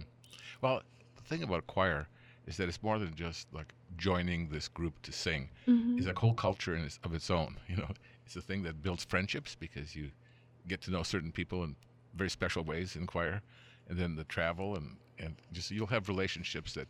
Well, 0.60 0.82
the 1.16 1.22
thing 1.22 1.42
about 1.42 1.66
choir 1.66 2.08
is 2.46 2.56
that 2.56 2.68
it's 2.68 2.82
more 2.82 2.98
than 2.98 3.14
just 3.14 3.46
like 3.52 3.72
joining 3.96 4.48
this 4.48 4.68
group 4.68 5.00
to 5.02 5.12
sing. 5.12 5.48
Mm-hmm. 5.66 5.98
It's 5.98 6.06
a 6.06 6.14
whole 6.18 6.34
culture 6.34 6.74
in 6.74 6.84
its, 6.84 6.98
of 7.04 7.14
its 7.14 7.30
own. 7.30 7.56
You 7.68 7.76
know, 7.76 7.90
it's 8.28 8.36
a 8.36 8.42
thing 8.42 8.62
that 8.62 8.82
builds 8.82 9.04
friendships 9.04 9.56
because 9.58 9.96
you 9.96 10.10
get 10.68 10.82
to 10.82 10.90
know 10.90 11.02
certain 11.02 11.32
people 11.32 11.64
in 11.64 11.74
very 12.14 12.28
special 12.28 12.62
ways 12.62 12.94
in 12.94 13.06
choir, 13.06 13.40
and 13.88 13.98
then 13.98 14.16
the 14.16 14.24
travel 14.24 14.76
and 14.76 14.96
and 15.18 15.34
just 15.50 15.70
you'll 15.70 15.86
have 15.86 16.08
relationships 16.08 16.74
that 16.74 16.88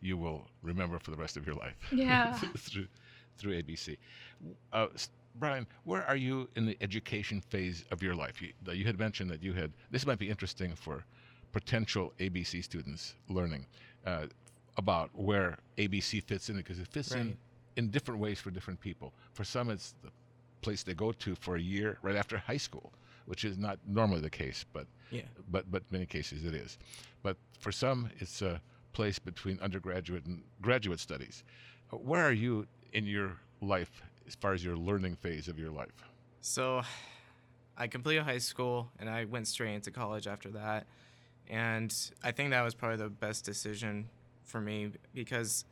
you 0.00 0.16
will 0.16 0.48
remember 0.62 0.98
for 0.98 1.12
the 1.12 1.16
rest 1.16 1.36
of 1.36 1.46
your 1.46 1.54
life. 1.54 1.76
Yeah. 1.92 2.32
through 2.58 2.88
through 3.38 3.62
ABC. 3.62 3.98
Uh, 4.72 4.88
Brian, 5.36 5.64
where 5.84 6.04
are 6.06 6.16
you 6.16 6.48
in 6.56 6.66
the 6.66 6.76
education 6.80 7.40
phase 7.40 7.84
of 7.92 8.02
your 8.02 8.16
life? 8.16 8.42
You, 8.42 8.52
you 8.72 8.84
had 8.84 8.98
mentioned 8.98 9.30
that 9.30 9.44
you 9.44 9.52
had. 9.52 9.72
This 9.92 10.04
might 10.04 10.18
be 10.18 10.28
interesting 10.28 10.74
for 10.74 11.04
potential 11.52 12.12
ABC 12.18 12.64
students 12.64 13.14
learning 13.28 13.64
uh, 14.04 14.26
about 14.76 15.10
where 15.14 15.58
ABC 15.78 16.20
fits 16.24 16.48
in 16.48 16.56
because 16.56 16.80
it 16.80 16.88
fits 16.88 17.12
in 17.12 17.36
in 17.76 17.90
different 17.90 18.20
ways 18.20 18.40
for 18.40 18.50
different 18.50 18.80
people. 18.80 19.12
For 19.32 19.44
some, 19.44 19.70
it's 19.70 19.94
the 20.02 20.10
place 20.60 20.82
they 20.82 20.94
go 20.94 21.12
to 21.12 21.34
for 21.34 21.56
a 21.56 21.60
year 21.60 21.98
right 22.02 22.16
after 22.16 22.38
high 22.38 22.56
school, 22.56 22.92
which 23.26 23.44
is 23.44 23.56
not 23.58 23.78
normally 23.86 24.20
the 24.20 24.30
case, 24.30 24.64
but 24.72 24.86
Yeah. 25.10 25.22
but 25.50 25.70
but 25.70 25.82
many 25.90 26.06
cases 26.06 26.44
it 26.44 26.54
is. 26.54 26.78
But 27.22 27.36
for 27.58 27.72
some, 27.72 28.10
it's 28.18 28.42
a 28.42 28.60
place 28.92 29.18
between 29.18 29.58
undergraduate 29.60 30.24
and 30.26 30.42
graduate 30.60 31.00
studies. 31.00 31.44
Where 31.90 32.24
are 32.26 32.32
you 32.32 32.66
in 32.92 33.06
your 33.06 33.36
life 33.60 34.02
as 34.26 34.34
far 34.34 34.52
as 34.52 34.64
your 34.64 34.76
learning 34.76 35.16
phase 35.16 35.48
of 35.48 35.58
your 35.58 35.70
life? 35.70 36.04
So, 36.40 36.82
I 37.76 37.86
completed 37.88 38.24
high 38.24 38.38
school 38.38 38.88
and 38.98 39.08
I 39.08 39.24
went 39.24 39.46
straight 39.48 39.74
into 39.74 39.90
college 39.90 40.26
after 40.26 40.50
that. 40.50 40.86
And 41.48 41.92
I 42.22 42.30
think 42.32 42.50
that 42.50 42.62
was 42.62 42.74
probably 42.74 42.98
the 42.98 43.10
best 43.10 43.44
decision 43.44 44.08
for 44.44 44.60
me 44.60 44.92
because 45.14 45.64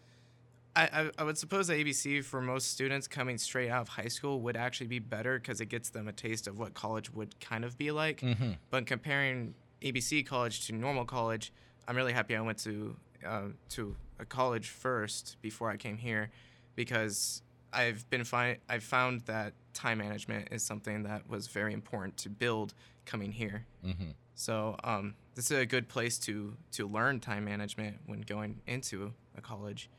I, 0.78 1.10
I, 1.18 1.24
would 1.24 1.36
suppose 1.36 1.66
that 1.66 1.74
ABC 1.74 2.22
for 2.24 2.40
most 2.40 2.70
students 2.70 3.08
coming 3.08 3.36
straight 3.36 3.68
out 3.68 3.82
of 3.82 3.88
high 3.88 4.08
school 4.08 4.40
would 4.42 4.56
actually 4.56 4.86
be 4.86 5.00
better 5.00 5.38
because 5.38 5.60
it 5.60 5.66
gets 5.66 5.90
them 5.90 6.06
a 6.06 6.12
taste 6.12 6.46
of 6.46 6.58
what 6.58 6.74
college 6.74 7.12
would 7.12 7.38
kind 7.40 7.64
of 7.64 7.76
be 7.76 7.90
like. 7.90 8.20
Mm-hmm. 8.20 8.52
But 8.70 8.86
comparing 8.86 9.54
ABC 9.82 10.24
college 10.24 10.66
to 10.66 10.72
normal 10.74 11.04
college, 11.04 11.52
I'm 11.88 11.96
really 11.96 12.12
happy 12.12 12.36
I 12.36 12.40
went 12.40 12.58
to 12.58 12.96
uh, 13.26 13.48
to 13.70 13.96
a 14.20 14.24
college 14.24 14.68
first 14.68 15.36
before 15.42 15.68
I 15.68 15.76
came 15.76 15.96
here, 15.96 16.30
because 16.76 17.42
I've 17.72 18.08
been 18.08 18.24
fi- 18.24 18.58
I've 18.68 18.84
found 18.84 19.22
that 19.22 19.54
time 19.74 19.98
management 19.98 20.48
is 20.52 20.62
something 20.62 21.02
that 21.04 21.28
was 21.28 21.48
very 21.48 21.72
important 21.72 22.16
to 22.18 22.30
build 22.30 22.74
coming 23.04 23.32
here. 23.32 23.66
Mm-hmm. 23.84 24.10
So 24.34 24.76
um, 24.84 25.14
this 25.34 25.50
is 25.50 25.58
a 25.58 25.66
good 25.66 25.88
place 25.88 26.18
to 26.20 26.56
to 26.72 26.86
learn 26.86 27.18
time 27.18 27.44
management 27.44 27.98
when 28.06 28.20
going 28.20 28.60
into 28.66 29.12
a 29.36 29.40
college. 29.40 29.90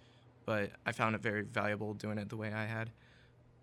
But 0.49 0.71
I 0.83 0.93
found 0.93 1.13
it 1.13 1.21
very 1.21 1.43
valuable 1.43 1.93
doing 1.93 2.17
it 2.17 2.27
the 2.27 2.35
way 2.35 2.51
I 2.51 2.65
had. 2.65 2.89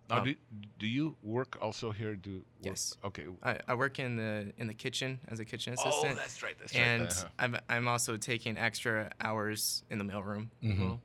Now, 0.09 0.19
Um, 0.19 0.25
do, 0.25 0.35
do 0.79 0.87
you 0.87 1.17
work 1.21 1.59
also 1.61 1.91
here? 1.91 2.15
Do 2.15 2.35
work- 2.35 2.45
Yes. 2.63 2.95
Okay. 3.03 3.25
I, 3.43 3.59
I 3.67 3.75
work 3.75 3.99
in 3.99 4.15
the 4.17 4.53
in 4.57 4.69
the 4.69 4.75
kitchen 4.85 5.19
as 5.27 5.41
a 5.41 5.45
kitchen 5.45 5.73
assistant. 5.73 5.95
Oh, 5.97 5.99
assistant. 5.99 6.19
that's 6.21 6.43
right. 6.45 6.57
That's 6.61 6.75
and 6.77 7.03
right. 7.03 7.11
Uh-huh. 7.11 7.29
I'm, 7.41 7.57
I'm 7.69 7.89
also 7.89 8.17
taking 8.17 8.57
extra 8.57 9.11
hours 9.21 9.83
in 9.91 9.99
the 9.99 10.05
mailroom. 10.05 10.47
Mhm. 10.63 11.01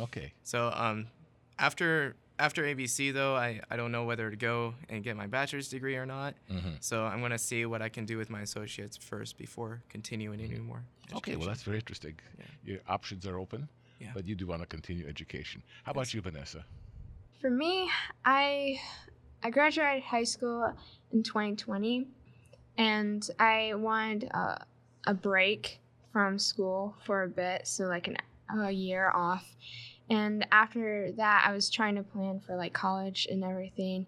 Okay. 0.00 0.32
So 0.42 0.72
um, 0.74 1.08
after 1.58 2.16
after 2.38 2.62
ABC 2.64 3.12
though, 3.12 3.36
I, 3.36 3.60
I 3.70 3.76
don't 3.76 3.92
know 3.92 4.04
whether 4.04 4.30
to 4.30 4.36
go 4.36 4.74
and 4.88 5.04
get 5.04 5.16
my 5.18 5.26
bachelor's 5.26 5.68
degree 5.68 5.96
or 5.96 6.06
not. 6.06 6.32
Mm-hmm. 6.50 6.76
So 6.80 7.04
I'm 7.04 7.20
gonna 7.20 7.36
see 7.50 7.66
what 7.66 7.82
I 7.82 7.90
can 7.90 8.06
do 8.06 8.16
with 8.16 8.30
my 8.30 8.40
associates 8.40 8.96
first 8.96 9.36
before 9.36 9.82
continuing 9.90 10.40
any 10.40 10.60
more. 10.60 10.82
Okay. 11.12 11.36
Well, 11.36 11.46
that's 11.48 11.62
very 11.62 11.76
interesting. 11.76 12.14
Yeah. 12.38 12.44
Your 12.64 12.80
options 12.88 13.26
are 13.26 13.38
open, 13.38 13.68
Yeah. 14.00 14.10
but 14.14 14.26
you 14.26 14.34
do 14.34 14.46
want 14.46 14.62
to 14.62 14.66
continue 14.66 15.06
education. 15.06 15.62
How 15.84 15.92
about 15.92 16.12
you, 16.14 16.22
Vanessa? 16.22 16.64
For 17.40 17.50
me, 17.50 17.88
I 18.24 18.80
I 19.42 19.50
graduated 19.50 20.02
high 20.02 20.24
school 20.24 20.72
in 21.12 21.22
2020, 21.22 22.06
and 22.78 23.28
I 23.38 23.74
wanted 23.74 24.24
a, 24.24 24.64
a 25.06 25.14
break 25.14 25.80
from 26.12 26.38
school 26.38 26.96
for 27.04 27.22
a 27.22 27.28
bit, 27.28 27.66
so 27.66 27.84
like 27.84 28.08
an, 28.08 28.16
a 28.58 28.70
year 28.70 29.10
off. 29.14 29.46
And 30.08 30.46
after 30.50 31.12
that, 31.12 31.44
I 31.46 31.52
was 31.52 31.70
trying 31.70 31.94
to 31.96 32.02
plan 32.02 32.40
for 32.40 32.56
like 32.56 32.72
college 32.72 33.28
and 33.30 33.44
everything, 33.44 34.06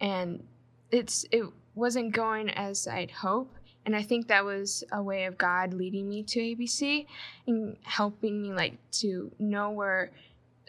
and 0.00 0.42
it's 0.90 1.24
it 1.30 1.44
wasn't 1.74 2.12
going 2.12 2.50
as 2.50 2.86
I'd 2.88 3.10
hope. 3.10 3.52
And 3.86 3.94
I 3.94 4.02
think 4.02 4.28
that 4.28 4.44
was 4.44 4.84
a 4.92 5.02
way 5.02 5.24
of 5.24 5.36
God 5.36 5.74
leading 5.74 6.08
me 6.08 6.22
to 6.24 6.40
ABC 6.40 7.06
and 7.46 7.76
helping 7.82 8.40
me 8.40 8.52
like 8.52 8.78
to 8.92 9.30
know 9.38 9.70
where 9.70 10.10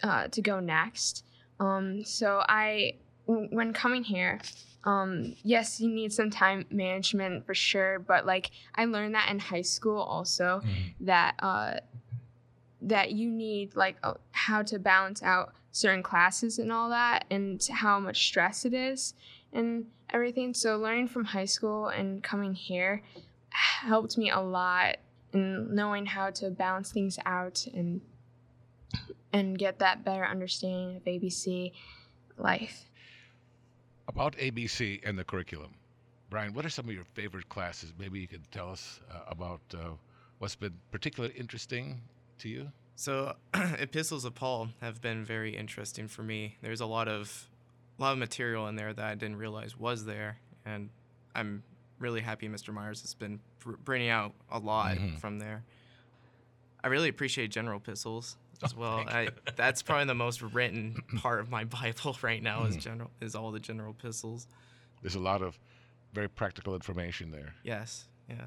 uh, 0.02 0.28
to 0.28 0.42
go 0.42 0.60
next. 0.60 1.24
Um, 1.58 2.04
so 2.04 2.42
I, 2.46 2.94
w- 3.26 3.48
when 3.50 3.72
coming 3.72 4.04
here, 4.04 4.40
um, 4.84 5.34
yes, 5.42 5.80
you 5.80 5.88
need 5.88 6.12
some 6.12 6.30
time 6.30 6.64
management 6.70 7.44
for 7.46 7.54
sure, 7.54 7.98
but 7.98 8.24
like 8.26 8.50
I 8.74 8.84
learned 8.84 9.14
that 9.14 9.30
in 9.30 9.38
high 9.38 9.62
school 9.62 10.00
also 10.00 10.62
that 11.00 11.34
uh, 11.40 11.74
that 12.82 13.12
you 13.12 13.30
need 13.30 13.74
like 13.74 13.96
uh, 14.04 14.14
how 14.30 14.62
to 14.62 14.78
balance 14.78 15.22
out 15.22 15.54
certain 15.72 16.02
classes 16.02 16.58
and 16.58 16.70
all 16.70 16.90
that, 16.90 17.24
and 17.30 17.66
how 17.70 17.98
much 17.98 18.28
stress 18.28 18.64
it 18.64 18.72
is 18.74 19.14
and 19.52 19.86
everything. 20.10 20.54
So 20.54 20.76
learning 20.78 21.08
from 21.08 21.24
high 21.24 21.44
school 21.44 21.88
and 21.88 22.22
coming 22.22 22.54
here 22.54 23.02
helped 23.50 24.18
me 24.18 24.30
a 24.30 24.40
lot 24.40 24.96
in 25.32 25.74
knowing 25.74 26.06
how 26.06 26.30
to 26.30 26.50
balance 26.50 26.92
things 26.92 27.18
out 27.24 27.66
and 27.72 28.00
and 29.32 29.58
get 29.58 29.78
that 29.80 30.04
better 30.04 30.24
understanding 30.24 30.96
of 30.96 31.04
ABC 31.04 31.72
life. 32.38 32.88
About 34.08 34.36
ABC 34.36 35.06
and 35.06 35.18
the 35.18 35.24
curriculum, 35.24 35.74
Brian, 36.30 36.54
what 36.54 36.64
are 36.64 36.70
some 36.70 36.88
of 36.88 36.94
your 36.94 37.04
favorite 37.14 37.48
classes? 37.48 37.92
Maybe 37.98 38.20
you 38.20 38.28
could 38.28 38.50
tell 38.50 38.70
us 38.70 39.00
uh, 39.12 39.20
about 39.28 39.60
uh, 39.74 39.90
what's 40.38 40.54
been 40.54 40.74
particularly 40.90 41.34
interesting 41.36 42.00
to 42.38 42.48
you. 42.48 42.70
So 42.94 43.34
epistles 43.78 44.24
of 44.24 44.34
Paul 44.34 44.68
have 44.80 45.02
been 45.02 45.24
very 45.24 45.54
interesting 45.56 46.08
for 46.08 46.22
me. 46.22 46.56
There's 46.62 46.80
a 46.80 46.86
lot 46.86 47.08
of 47.08 47.48
a 47.98 48.02
lot 48.02 48.12
of 48.12 48.18
material 48.18 48.66
in 48.68 48.76
there 48.76 48.92
that 48.92 49.04
I 49.04 49.14
didn't 49.14 49.36
realize 49.36 49.76
was 49.78 50.04
there, 50.04 50.38
and 50.64 50.90
I'm 51.34 51.62
really 51.98 52.20
happy 52.20 52.48
Mr. 52.48 52.72
Myers 52.72 53.00
has 53.02 53.14
been 53.14 53.40
br- 53.60 53.76
bringing 53.84 54.10
out 54.10 54.34
a 54.50 54.58
lot 54.58 54.96
Mhm. 54.98 55.18
from 55.18 55.38
there. 55.38 55.64
I 56.84 56.88
really 56.88 57.08
appreciate 57.08 57.50
general 57.50 57.78
epistles 57.78 58.36
as 58.62 58.72
Oh, 58.74 58.78
well. 58.78 58.98
I 59.08 59.28
that's 59.56 59.82
probably 59.82 60.04
the 60.06 60.14
most 60.14 60.42
written 60.42 60.94
part 61.18 61.40
of 61.40 61.50
my 61.50 61.64
Bible 61.64 62.16
right 62.22 62.42
now 62.42 62.64
is 62.64 62.76
Mhm. 62.76 62.80
general 62.80 63.10
is 63.20 63.34
all 63.34 63.50
the 63.50 63.60
general 63.60 63.92
epistles. 63.98 64.46
There's 65.02 65.14
a 65.14 65.20
lot 65.20 65.42
of 65.42 65.58
very 66.12 66.28
practical 66.28 66.74
information 66.74 67.30
there, 67.30 67.54
Yes, 67.62 68.08
yeah. 68.28 68.46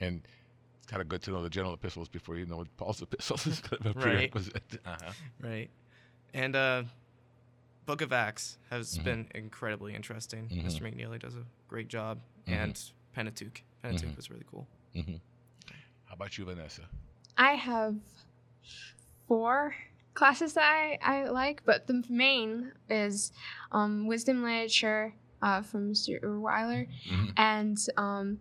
and 0.00 0.26
it's 0.78 0.86
kind 0.86 1.00
of 1.02 1.08
good 1.08 1.22
to 1.22 1.30
know 1.30 1.42
the 1.42 1.50
general 1.50 1.74
epistles 1.74 2.08
before 2.08 2.36
you 2.36 2.46
know 2.46 2.64
Paul's 2.76 3.00
epistles 3.02 3.46
is 3.46 3.60
kind 3.60 3.84
of 3.84 3.96
a 3.96 3.98
Right. 3.98 4.02
prerequisite. 4.32 4.80
Uh-huh. 4.84 5.12
Right. 5.40 5.70
And 6.34 6.56
uh 6.56 6.82
Book 7.88 8.02
of 8.02 8.12
Acts 8.12 8.58
has 8.68 8.98
Mhm. 8.98 9.04
been 9.04 9.30
incredibly 9.34 9.94
interesting. 9.94 10.46
Mhm. 10.50 10.62
Mr. 10.66 10.82
McNeely 10.82 11.18
does 11.18 11.34
a 11.36 11.46
great 11.68 11.88
job. 11.88 12.20
Mhm. 12.46 12.52
And 12.52 12.92
Pentateuch. 13.14 13.62
Pentateuch 13.80 14.10
Mhm. 14.10 14.16
was 14.16 14.28
really 14.30 14.44
cool. 14.46 14.68
hmm 14.92 15.16
How 16.04 16.14
about 16.14 16.36
you, 16.36 16.44
Vanessa? 16.44 16.82
I 17.38 17.52
have 17.52 17.96
four 19.26 19.74
classes 20.12 20.52
that 20.54 20.64
I, 20.64 20.98
I 21.02 21.28
like, 21.30 21.64
but 21.64 21.86
the 21.86 22.04
main 22.10 22.72
is 22.90 23.32
um, 23.72 24.06
wisdom 24.06 24.42
literature 24.42 25.14
uh, 25.40 25.62
from 25.62 25.90
Mr. 25.92 26.20
Urweiler 26.22 26.88
Mhm. 27.06 27.32
and 27.38 27.78
um, 27.96 28.40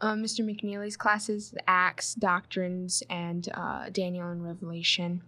uh, 0.00 0.14
Mr. 0.14 0.44
McNeely's 0.44 0.96
classes, 0.96 1.52
Acts, 1.66 2.14
Doctrines, 2.14 3.02
and 3.10 3.48
uh, 3.54 3.88
Daniel 3.90 4.28
and 4.30 4.44
Revelation. 4.44 5.22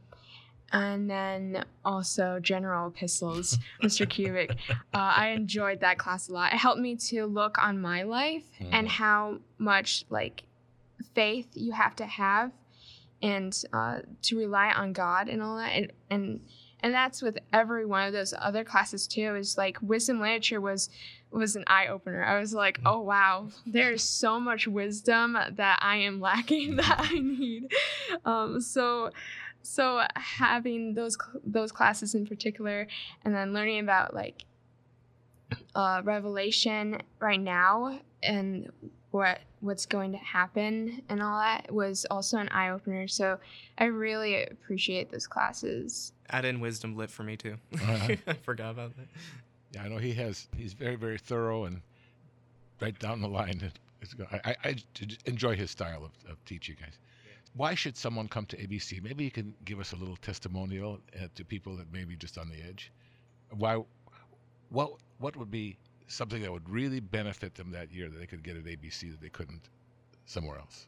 And 0.75 1.09
then 1.09 1.65
also 1.85 2.41
general 2.41 2.89
epistles, 2.89 3.59
Mr. 3.83 4.07
Kubik. 4.07 4.51
Uh, 4.71 4.75
I 4.93 5.29
enjoyed 5.29 5.81
that 5.81 5.99
class 5.99 6.29
a 6.29 6.33
lot. 6.33 6.53
It 6.53 6.57
helped 6.59 6.81
me 6.81 6.97
to 6.97 7.27
look 7.27 7.57
on 7.59 7.81
my 7.81 8.03
life 8.03 8.45
and 8.61 8.87
Mhm. 8.89 8.91
how 8.91 9.39
much 9.59 10.05
like 10.11 10.43
faith 11.15 11.49
you 11.55 11.73
have 11.73 11.95
to 11.97 12.07
have 12.07 12.51
and 13.23 13.57
uh, 13.73 14.01
to 14.23 14.37
rely 14.37 14.71
on 14.73 14.93
God 14.93 15.29
and 15.29 15.41
all 15.43 15.57
that. 15.57 15.71
And, 15.73 15.93
and 16.11 16.41
and 16.81 16.93
that's 16.93 17.23
with 17.23 17.39
every 17.51 17.87
one 17.87 18.07
of 18.07 18.13
those 18.13 18.35
other 18.39 18.63
classes 18.63 19.07
too. 19.07 19.35
Is 19.37 19.57
like 19.57 19.79
wisdom 19.81 20.21
literature 20.21 20.61
was 20.61 20.91
was 21.31 21.57
an 21.57 21.65
eye 21.67 21.87
opener. 21.87 22.23
I 22.23 22.39
was 22.39 22.53
like, 22.53 22.79
oh 22.85 23.01
wow, 23.01 23.49
there's 23.67 24.03
so 24.03 24.39
much 24.39 24.67
wisdom 24.69 25.33
that 25.53 25.79
I 25.81 25.97
am 25.99 26.21
lacking 26.29 26.77
that 26.77 26.97
I 27.11 27.19
need. 27.19 27.73
Um, 28.25 28.61
so 28.61 29.11
so 29.65 30.03
having 30.15 30.95
those 30.95 31.17
those 31.45 31.73
classes 31.73 32.15
in 32.15 32.27
particular, 32.27 32.87
and 33.25 33.35
then 33.35 33.53
learning 33.53 33.81
about 33.81 34.15
like 34.15 34.45
uh, 35.75 36.03
Revelation 36.05 36.99
right 37.21 37.41
now 37.41 37.99
and 38.23 38.71
what 39.11 39.41
what's 39.61 39.87
going 39.87 40.13
to 40.13 40.19
happen 40.19 41.01
and 41.09 41.23
all 41.23 41.39
that 41.41 41.73
was 41.73 42.05
also 42.11 42.37
an 42.39 42.49
eye 42.51 42.69
opener. 42.71 43.09
So 43.09 43.39
I 43.79 43.85
really 43.85 44.45
appreciate 44.45 45.11
those 45.11 45.27
classes. 45.27 46.13
Add 46.31 46.45
in 46.45 46.61
wisdom 46.61 46.97
lit 46.97 47.11
for 47.11 47.23
me 47.23 47.37
too. 47.37 47.57
Uh-huh. 47.75 48.15
I 48.27 48.33
forgot 48.35 48.71
about 48.73 48.97
that. 48.97 49.07
Yeah, 49.73 49.85
I 49.85 49.89
know 49.89 49.99
he 49.99 50.13
has. 50.15 50.49
He's 50.57 50.73
very, 50.75 50.97
very 50.97 51.19
thorough 51.19 51.65
and 51.65 51.81
right 52.81 52.99
down 52.99 53.21
the 53.21 53.29
line. 53.29 53.61
It- 53.63 53.79
It's, 54.03 54.13
go- 54.15 54.27
I, 54.31 54.41
I, 54.51 54.57
I 54.65 54.73
j- 54.93 55.17
enjoy 55.25 55.57
his 55.57 55.71
style 55.71 56.05
of, 56.05 56.13
of 56.31 56.45
teaching. 56.45 56.77
guys. 56.79 56.99
Why 57.57 57.75
should 57.75 57.97
someone 57.97 58.29
come 58.29 58.47
to 58.47 58.57
ABC? 58.57 59.03
Maybe 59.03 59.25
you 59.25 59.31
can 59.31 59.55
give 59.65 59.79
us 59.79 59.93
a 59.93 59.97
little 59.97 60.17
testimonial 60.17 60.99
uh, 61.17 61.29
to 61.37 61.45
people 61.45 61.77
that 61.77 61.93
may 61.93 62.05
be 62.05 62.17
just 62.17 62.37
on 62.37 62.49
the 62.49 62.61
edge. 62.69 62.93
Why? 63.51 63.81
What? 64.71 64.95
What 65.19 65.37
would 65.37 65.51
be 65.51 65.79
something 66.09 66.43
that 66.43 66.53
would 66.53 66.69
really 66.69 67.01
benefit 67.01 67.55
them 67.55 67.71
that 67.71 67.93
year 67.93 68.09
that 68.09 68.19
they 68.19 68.27
could 68.27 68.43
get 68.43 68.57
at 68.57 68.65
ABC 68.65 69.11
that 69.11 69.21
they 69.21 69.29
couldn't 69.29 69.69
somewhere 70.27 70.59
else? 70.59 70.87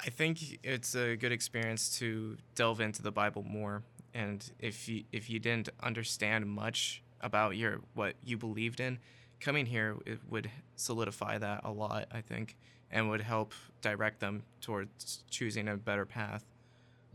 I 0.00 0.10
think 0.10 0.58
it's 0.62 0.94
a 0.94 1.16
good 1.16 1.32
experience 1.32 1.98
to 1.98 2.36
delve 2.54 2.80
into 2.80 3.02
the 3.02 3.10
Bible 3.10 3.42
more. 3.42 3.82
And 4.14 4.48
if 4.58 4.88
you 4.88 5.04
if 5.12 5.28
you 5.30 5.38
didn't 5.38 5.68
understand 5.82 6.46
much 6.46 7.02
about 7.20 7.56
your 7.56 7.80
what 7.94 8.14
you 8.24 8.36
believed 8.36 8.80
in, 8.80 8.98
coming 9.40 9.66
here 9.66 9.96
it 10.06 10.18
would 10.28 10.50
solidify 10.76 11.38
that 11.38 11.60
a 11.64 11.70
lot. 11.70 12.06
I 12.10 12.20
think, 12.20 12.56
and 12.90 13.08
would 13.10 13.20
help 13.20 13.52
direct 13.80 14.20
them 14.20 14.42
towards 14.60 15.24
choosing 15.30 15.68
a 15.68 15.76
better 15.76 16.04
path. 16.06 16.44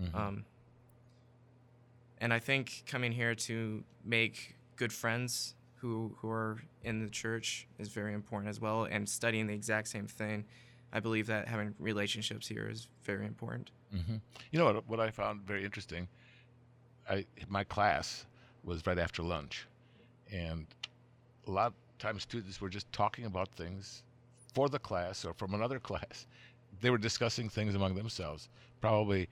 Mhm. 0.02 0.16
Um, 0.16 0.46
and 2.20 2.34
I 2.34 2.40
think 2.40 2.84
coming 2.88 3.12
here 3.12 3.36
to 3.36 3.84
make 4.04 4.56
good 4.76 4.94
friends 4.94 5.56
who 5.76 6.16
who 6.20 6.30
are 6.30 6.62
in 6.84 7.04
the 7.04 7.10
church 7.10 7.68
is 7.78 7.90
very 7.90 8.14
important 8.14 8.50
as 8.50 8.60
well. 8.60 8.86
And 8.86 9.08
studying 9.08 9.48
the 9.48 9.54
exact 9.54 9.88
same 9.90 10.08
thing, 10.08 10.46
I 10.92 11.00
believe 11.00 11.28
that 11.28 11.48
having 11.48 11.76
relationships 11.80 12.48
here 12.48 12.70
is 12.70 12.88
very 13.04 13.26
important. 13.26 13.72
hmm 13.92 14.18
You 14.52 14.60
know 14.60 14.66
what? 14.66 14.88
What 14.88 15.00
I 15.00 15.12
found 15.12 15.42
very 15.42 15.66
interesting. 15.66 16.08
I 17.10 17.26
my 17.50 17.64
class 17.66 18.26
was 18.64 18.86
right 18.88 18.98
after 18.98 19.22
lunch, 19.22 19.68
and 20.32 20.66
a 21.48 21.52
lot 21.52 21.74
times 22.04 22.24
students 22.24 22.60
were 22.60 22.70
just 22.70 22.92
talking 22.92 23.26
about 23.26 23.50
things 23.56 24.04
for 24.54 24.68
the 24.68 24.78
class 24.78 25.24
or 25.24 25.34
from 25.34 25.54
another 25.54 25.80
class. 25.90 26.28
They 26.82 26.90
were 26.90 26.98
discussing 26.98 27.50
things 27.50 27.76
among 27.76 27.96
themselves, 27.96 28.50
probably 28.82 29.30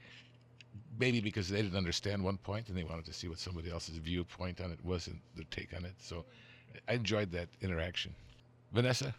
maybe 0.98 1.20
because 1.20 1.50
they 1.50 1.62
didn't 1.62 1.78
understand 1.78 2.24
one 2.24 2.38
point 2.38 2.70
and 2.70 2.78
they 2.78 2.84
wanted 2.84 3.06
to 3.06 3.14
see 3.14 3.28
what 3.28 3.40
somebody 3.40 3.70
else's 3.70 3.98
viewpoint 3.98 4.62
on 4.62 4.72
it 4.72 4.80
was 4.86 5.08
and 5.08 5.20
their 5.36 5.46
take 5.52 5.76
on 5.76 5.84
it. 5.84 5.94
So 6.00 6.24
I 6.88 6.94
enjoyed 6.94 7.32
that 7.34 7.50
interaction. 7.62 8.16
Vanessa, 8.72 9.14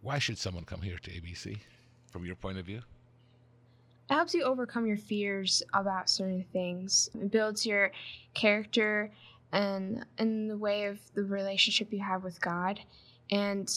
why 0.00 0.18
should 0.18 0.38
someone 0.38 0.64
come 0.64 0.80
here 0.80 0.96
to 1.02 1.10
ABC 1.10 1.58
from 2.10 2.24
your 2.24 2.36
point 2.36 2.58
of 2.58 2.64
view? 2.64 2.80
It 4.08 4.14
helps 4.14 4.32
you 4.32 4.44
overcome 4.44 4.86
your 4.86 4.96
fears 4.96 5.62
about 5.74 6.08
certain 6.08 6.44
things. 6.52 7.10
It 7.14 7.30
builds 7.30 7.66
your 7.66 7.90
character 8.32 9.10
and 9.54 10.04
in 10.18 10.48
the 10.48 10.58
way 10.58 10.86
of 10.86 10.98
the 11.14 11.22
relationship 11.22 11.92
you 11.92 12.00
have 12.00 12.24
with 12.24 12.40
God. 12.40 12.80
And 13.30 13.72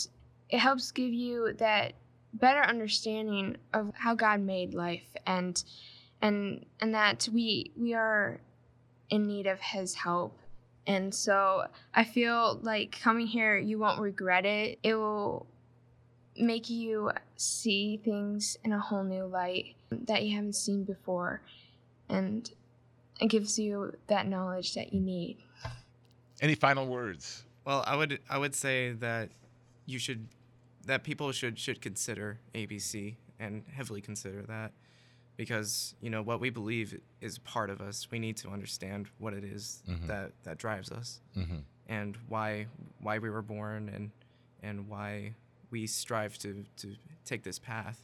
it 0.50 0.58
helps 0.58 0.92
give 0.92 1.14
you 1.14 1.54
that 1.60 1.94
better 2.34 2.62
understanding 2.62 3.58
of 3.74 3.94
how 3.94 4.16
God 4.16 4.42
made 4.42 4.74
life 4.74 5.08
and 5.26 5.64
and 6.22 6.66
and 6.82 6.94
that 6.96 7.30
we 7.32 7.72
we 7.78 7.94
are 7.94 8.40
in 9.10 9.28
need 9.28 9.46
of 9.46 9.60
his 9.60 9.94
help. 9.94 10.38
And 10.88 11.14
so 11.14 11.68
I 11.94 12.04
feel 12.04 12.60
like 12.64 13.00
coming 13.00 13.28
here 13.28 13.58
you 13.58 13.78
won't 13.78 14.02
regret 14.02 14.46
it. 14.46 14.80
It 14.82 14.96
will 14.96 15.46
make 16.36 16.70
you 16.70 17.12
see 17.36 17.98
things 18.04 18.58
in 18.64 18.74
a 18.74 18.80
whole 18.80 19.04
new 19.04 19.26
light 19.26 19.76
that 19.92 20.24
you 20.24 20.36
haven't 20.36 20.56
seen 20.56 20.84
before 20.84 21.42
and 22.10 22.52
it 23.20 23.28
gives 23.28 23.58
you 23.58 23.94
that 24.06 24.28
knowledge 24.28 24.76
that 24.76 24.94
you 24.94 25.00
need 25.00 25.38
Any 26.42 26.56
final 26.56 26.86
words? 26.88 27.44
Well, 27.66 27.84
I 27.86 27.96
would 27.96 28.20
I 28.30 28.38
would 28.38 28.56
say 28.56 28.92
that 28.94 29.30
you 29.86 30.00
should 30.00 30.28
that 30.86 31.04
people 31.04 31.32
should 31.32 31.58
should 31.60 31.82
consider 31.82 32.40
ABC 32.54 33.16
and 33.40 33.64
heavily 33.72 34.02
consider 34.02 34.42
that 34.44 34.72
because 35.36 35.94
you 36.02 36.10
know 36.10 36.22
what 36.22 36.40
we 36.40 36.50
believe 36.50 37.00
is 37.22 37.38
part 37.40 37.70
of 37.70 37.82
us. 37.82 38.08
We 38.10 38.20
need 38.20 38.38
to 38.38 38.50
understand 38.50 39.08
what 39.20 39.34
it 39.34 39.44
is 39.44 39.84
Mhm. 39.88 40.08
that 40.08 40.32
that 40.44 40.58
drives 40.58 40.92
us 40.92 41.20
Mm-hmm. 41.36 41.58
and 41.88 42.18
why 42.30 42.68
why 43.00 43.20
we 43.20 43.30
were 43.30 43.42
born 43.42 43.90
and 43.90 44.12
and 44.64 44.88
why 44.88 45.34
we 45.72 45.88
strive 45.88 46.38
to 46.40 46.64
to 46.78 46.96
take 47.26 47.44
this 47.44 47.60
path. 47.60 48.02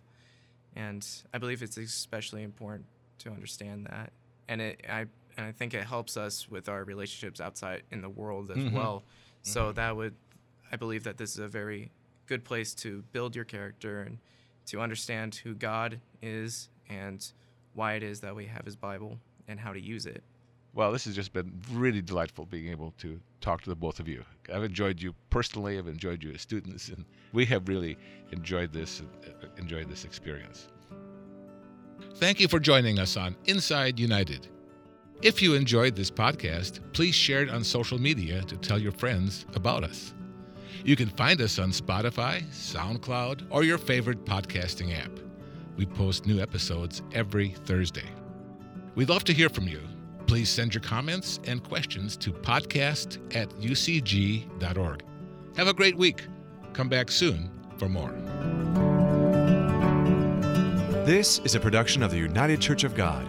And 0.76 1.08
I 1.34 1.38
believe 1.38 1.62
it's 1.62 1.78
especially 1.78 2.43
important 2.43 2.86
to 3.19 3.30
understand 3.30 3.86
that. 3.88 4.12
And 4.48 4.60
it 4.62 4.82
I 4.89 5.06
and 5.38 5.46
I 5.46 5.52
think 5.52 5.74
it 5.74 5.84
helps 5.86 6.17
us 6.17 6.48
with 6.50 6.69
our 6.69 6.84
relationships 6.84 7.39
outside 7.41 7.84
in 7.91 8.02
the 8.02 8.10
world 8.10 8.52
as 8.52 8.58
Mhm. 8.58 8.72
well. 8.74 9.04
So 9.41 9.72
that 9.74 9.96
would 9.96 10.15
I 10.72 10.76
believe 10.76 11.04
that 11.04 11.17
this 11.17 11.34
is 11.34 11.39
a 11.39 11.48
very 11.48 11.91
good 12.26 12.43
place 12.43 12.74
to 12.76 13.04
build 13.12 13.36
your 13.36 13.46
character 13.46 14.02
and 14.02 14.17
to 14.67 14.82
understand 14.82 15.36
who 15.36 15.54
God 15.54 16.00
is 16.22 16.69
and 16.89 17.32
why 17.74 17.93
it 17.93 18.04
is 18.04 18.22
that 18.22 18.36
we 18.36 18.46
have 18.48 18.65
his 18.65 18.76
Bible 18.76 19.19
and 19.48 19.60
how 19.60 19.74
to 19.74 19.80
use 19.80 20.06
it. 20.06 20.24
Well, 20.74 20.91
this 20.91 21.06
has 21.06 21.13
just 21.13 21.34
been 21.34 21.62
really 21.72 22.02
delightful 22.02 22.46
being 22.48 22.69
able 22.69 22.91
to 23.00 23.19
talk 23.41 23.62
to 23.62 23.69
the 23.69 23.76
both 23.76 24.00
of 24.00 24.08
you. 24.08 24.26
I've 24.52 24.63
enjoyed 24.63 25.00
you 25.00 25.13
personally. 25.30 25.78
I've 25.78 25.88
enjoyed 25.88 26.24
you 26.24 26.32
as 26.32 26.41
students, 26.41 26.89
and 26.89 27.06
we 27.34 27.46
have 27.46 27.67
really 27.67 27.96
enjoyed 28.32 28.74
this 28.74 29.02
uh, 29.02 29.48
enjoyed 29.58 29.88
this 29.89 30.06
experience. 30.06 30.69
Thank 32.15 32.39
you 32.39 32.48
for 32.48 32.60
joining 32.60 32.98
us 33.00 33.17
on 33.17 33.36
Inside 33.46 34.00
United. 34.00 34.48
If 35.21 35.41
you 35.41 35.54
enjoyed 35.54 35.95
this 35.95 36.12
podcast, 36.12 36.80
please 36.91 37.15
share 37.15 37.41
it 37.41 37.49
on 37.49 37.63
social 37.63 37.99
media 37.99 38.41
to 38.43 38.58
tell 38.58 38.78
your 38.78 38.91
friends 38.91 39.45
about 39.56 39.84
us. 39.84 40.13
You 40.84 40.95
can 40.97 41.08
find 41.10 41.39
us 41.39 41.60
on 41.60 41.71
Spotify, 41.71 42.43
SoundCloud, 42.49 43.47
or 43.49 43.63
your 43.63 43.78
favorite 43.78 44.26
podcasting 44.26 44.97
app. 44.97 45.12
We 45.78 45.86
post 45.86 46.26
new 46.26 46.41
episodes 46.41 47.02
every 47.13 47.49
Thursday. 47.65 48.10
We'd 48.95 49.10
love 49.10 49.23
to 49.26 49.34
hear 49.34 49.49
from 49.49 49.67
you. 49.67 49.82
Please 50.28 50.49
send 50.49 50.73
your 50.73 50.82
comments 50.82 51.39
and 51.45 51.63
questions 51.63 52.17
to 52.17 52.32
podcast 52.34 53.36
at 53.36 53.49
ucg.org. 53.62 55.04
Have 55.56 55.67
a 55.67 55.73
great 55.73 55.97
week. 55.97 56.28
Come 56.73 56.89
back 56.89 57.12
soon 57.12 57.49
for 57.78 57.88
more. 57.88 58.12
This 61.06 61.39
is 61.39 61.56
a 61.56 61.60
production 61.60 62.04
of 62.04 62.12
the 62.12 62.17
United 62.17 62.60
Church 62.62 62.84
of 62.84 62.95
God. 62.95 63.26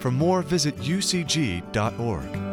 For 0.00 0.10
more, 0.10 0.40
visit 0.40 0.76
ucg.org. 0.76 2.49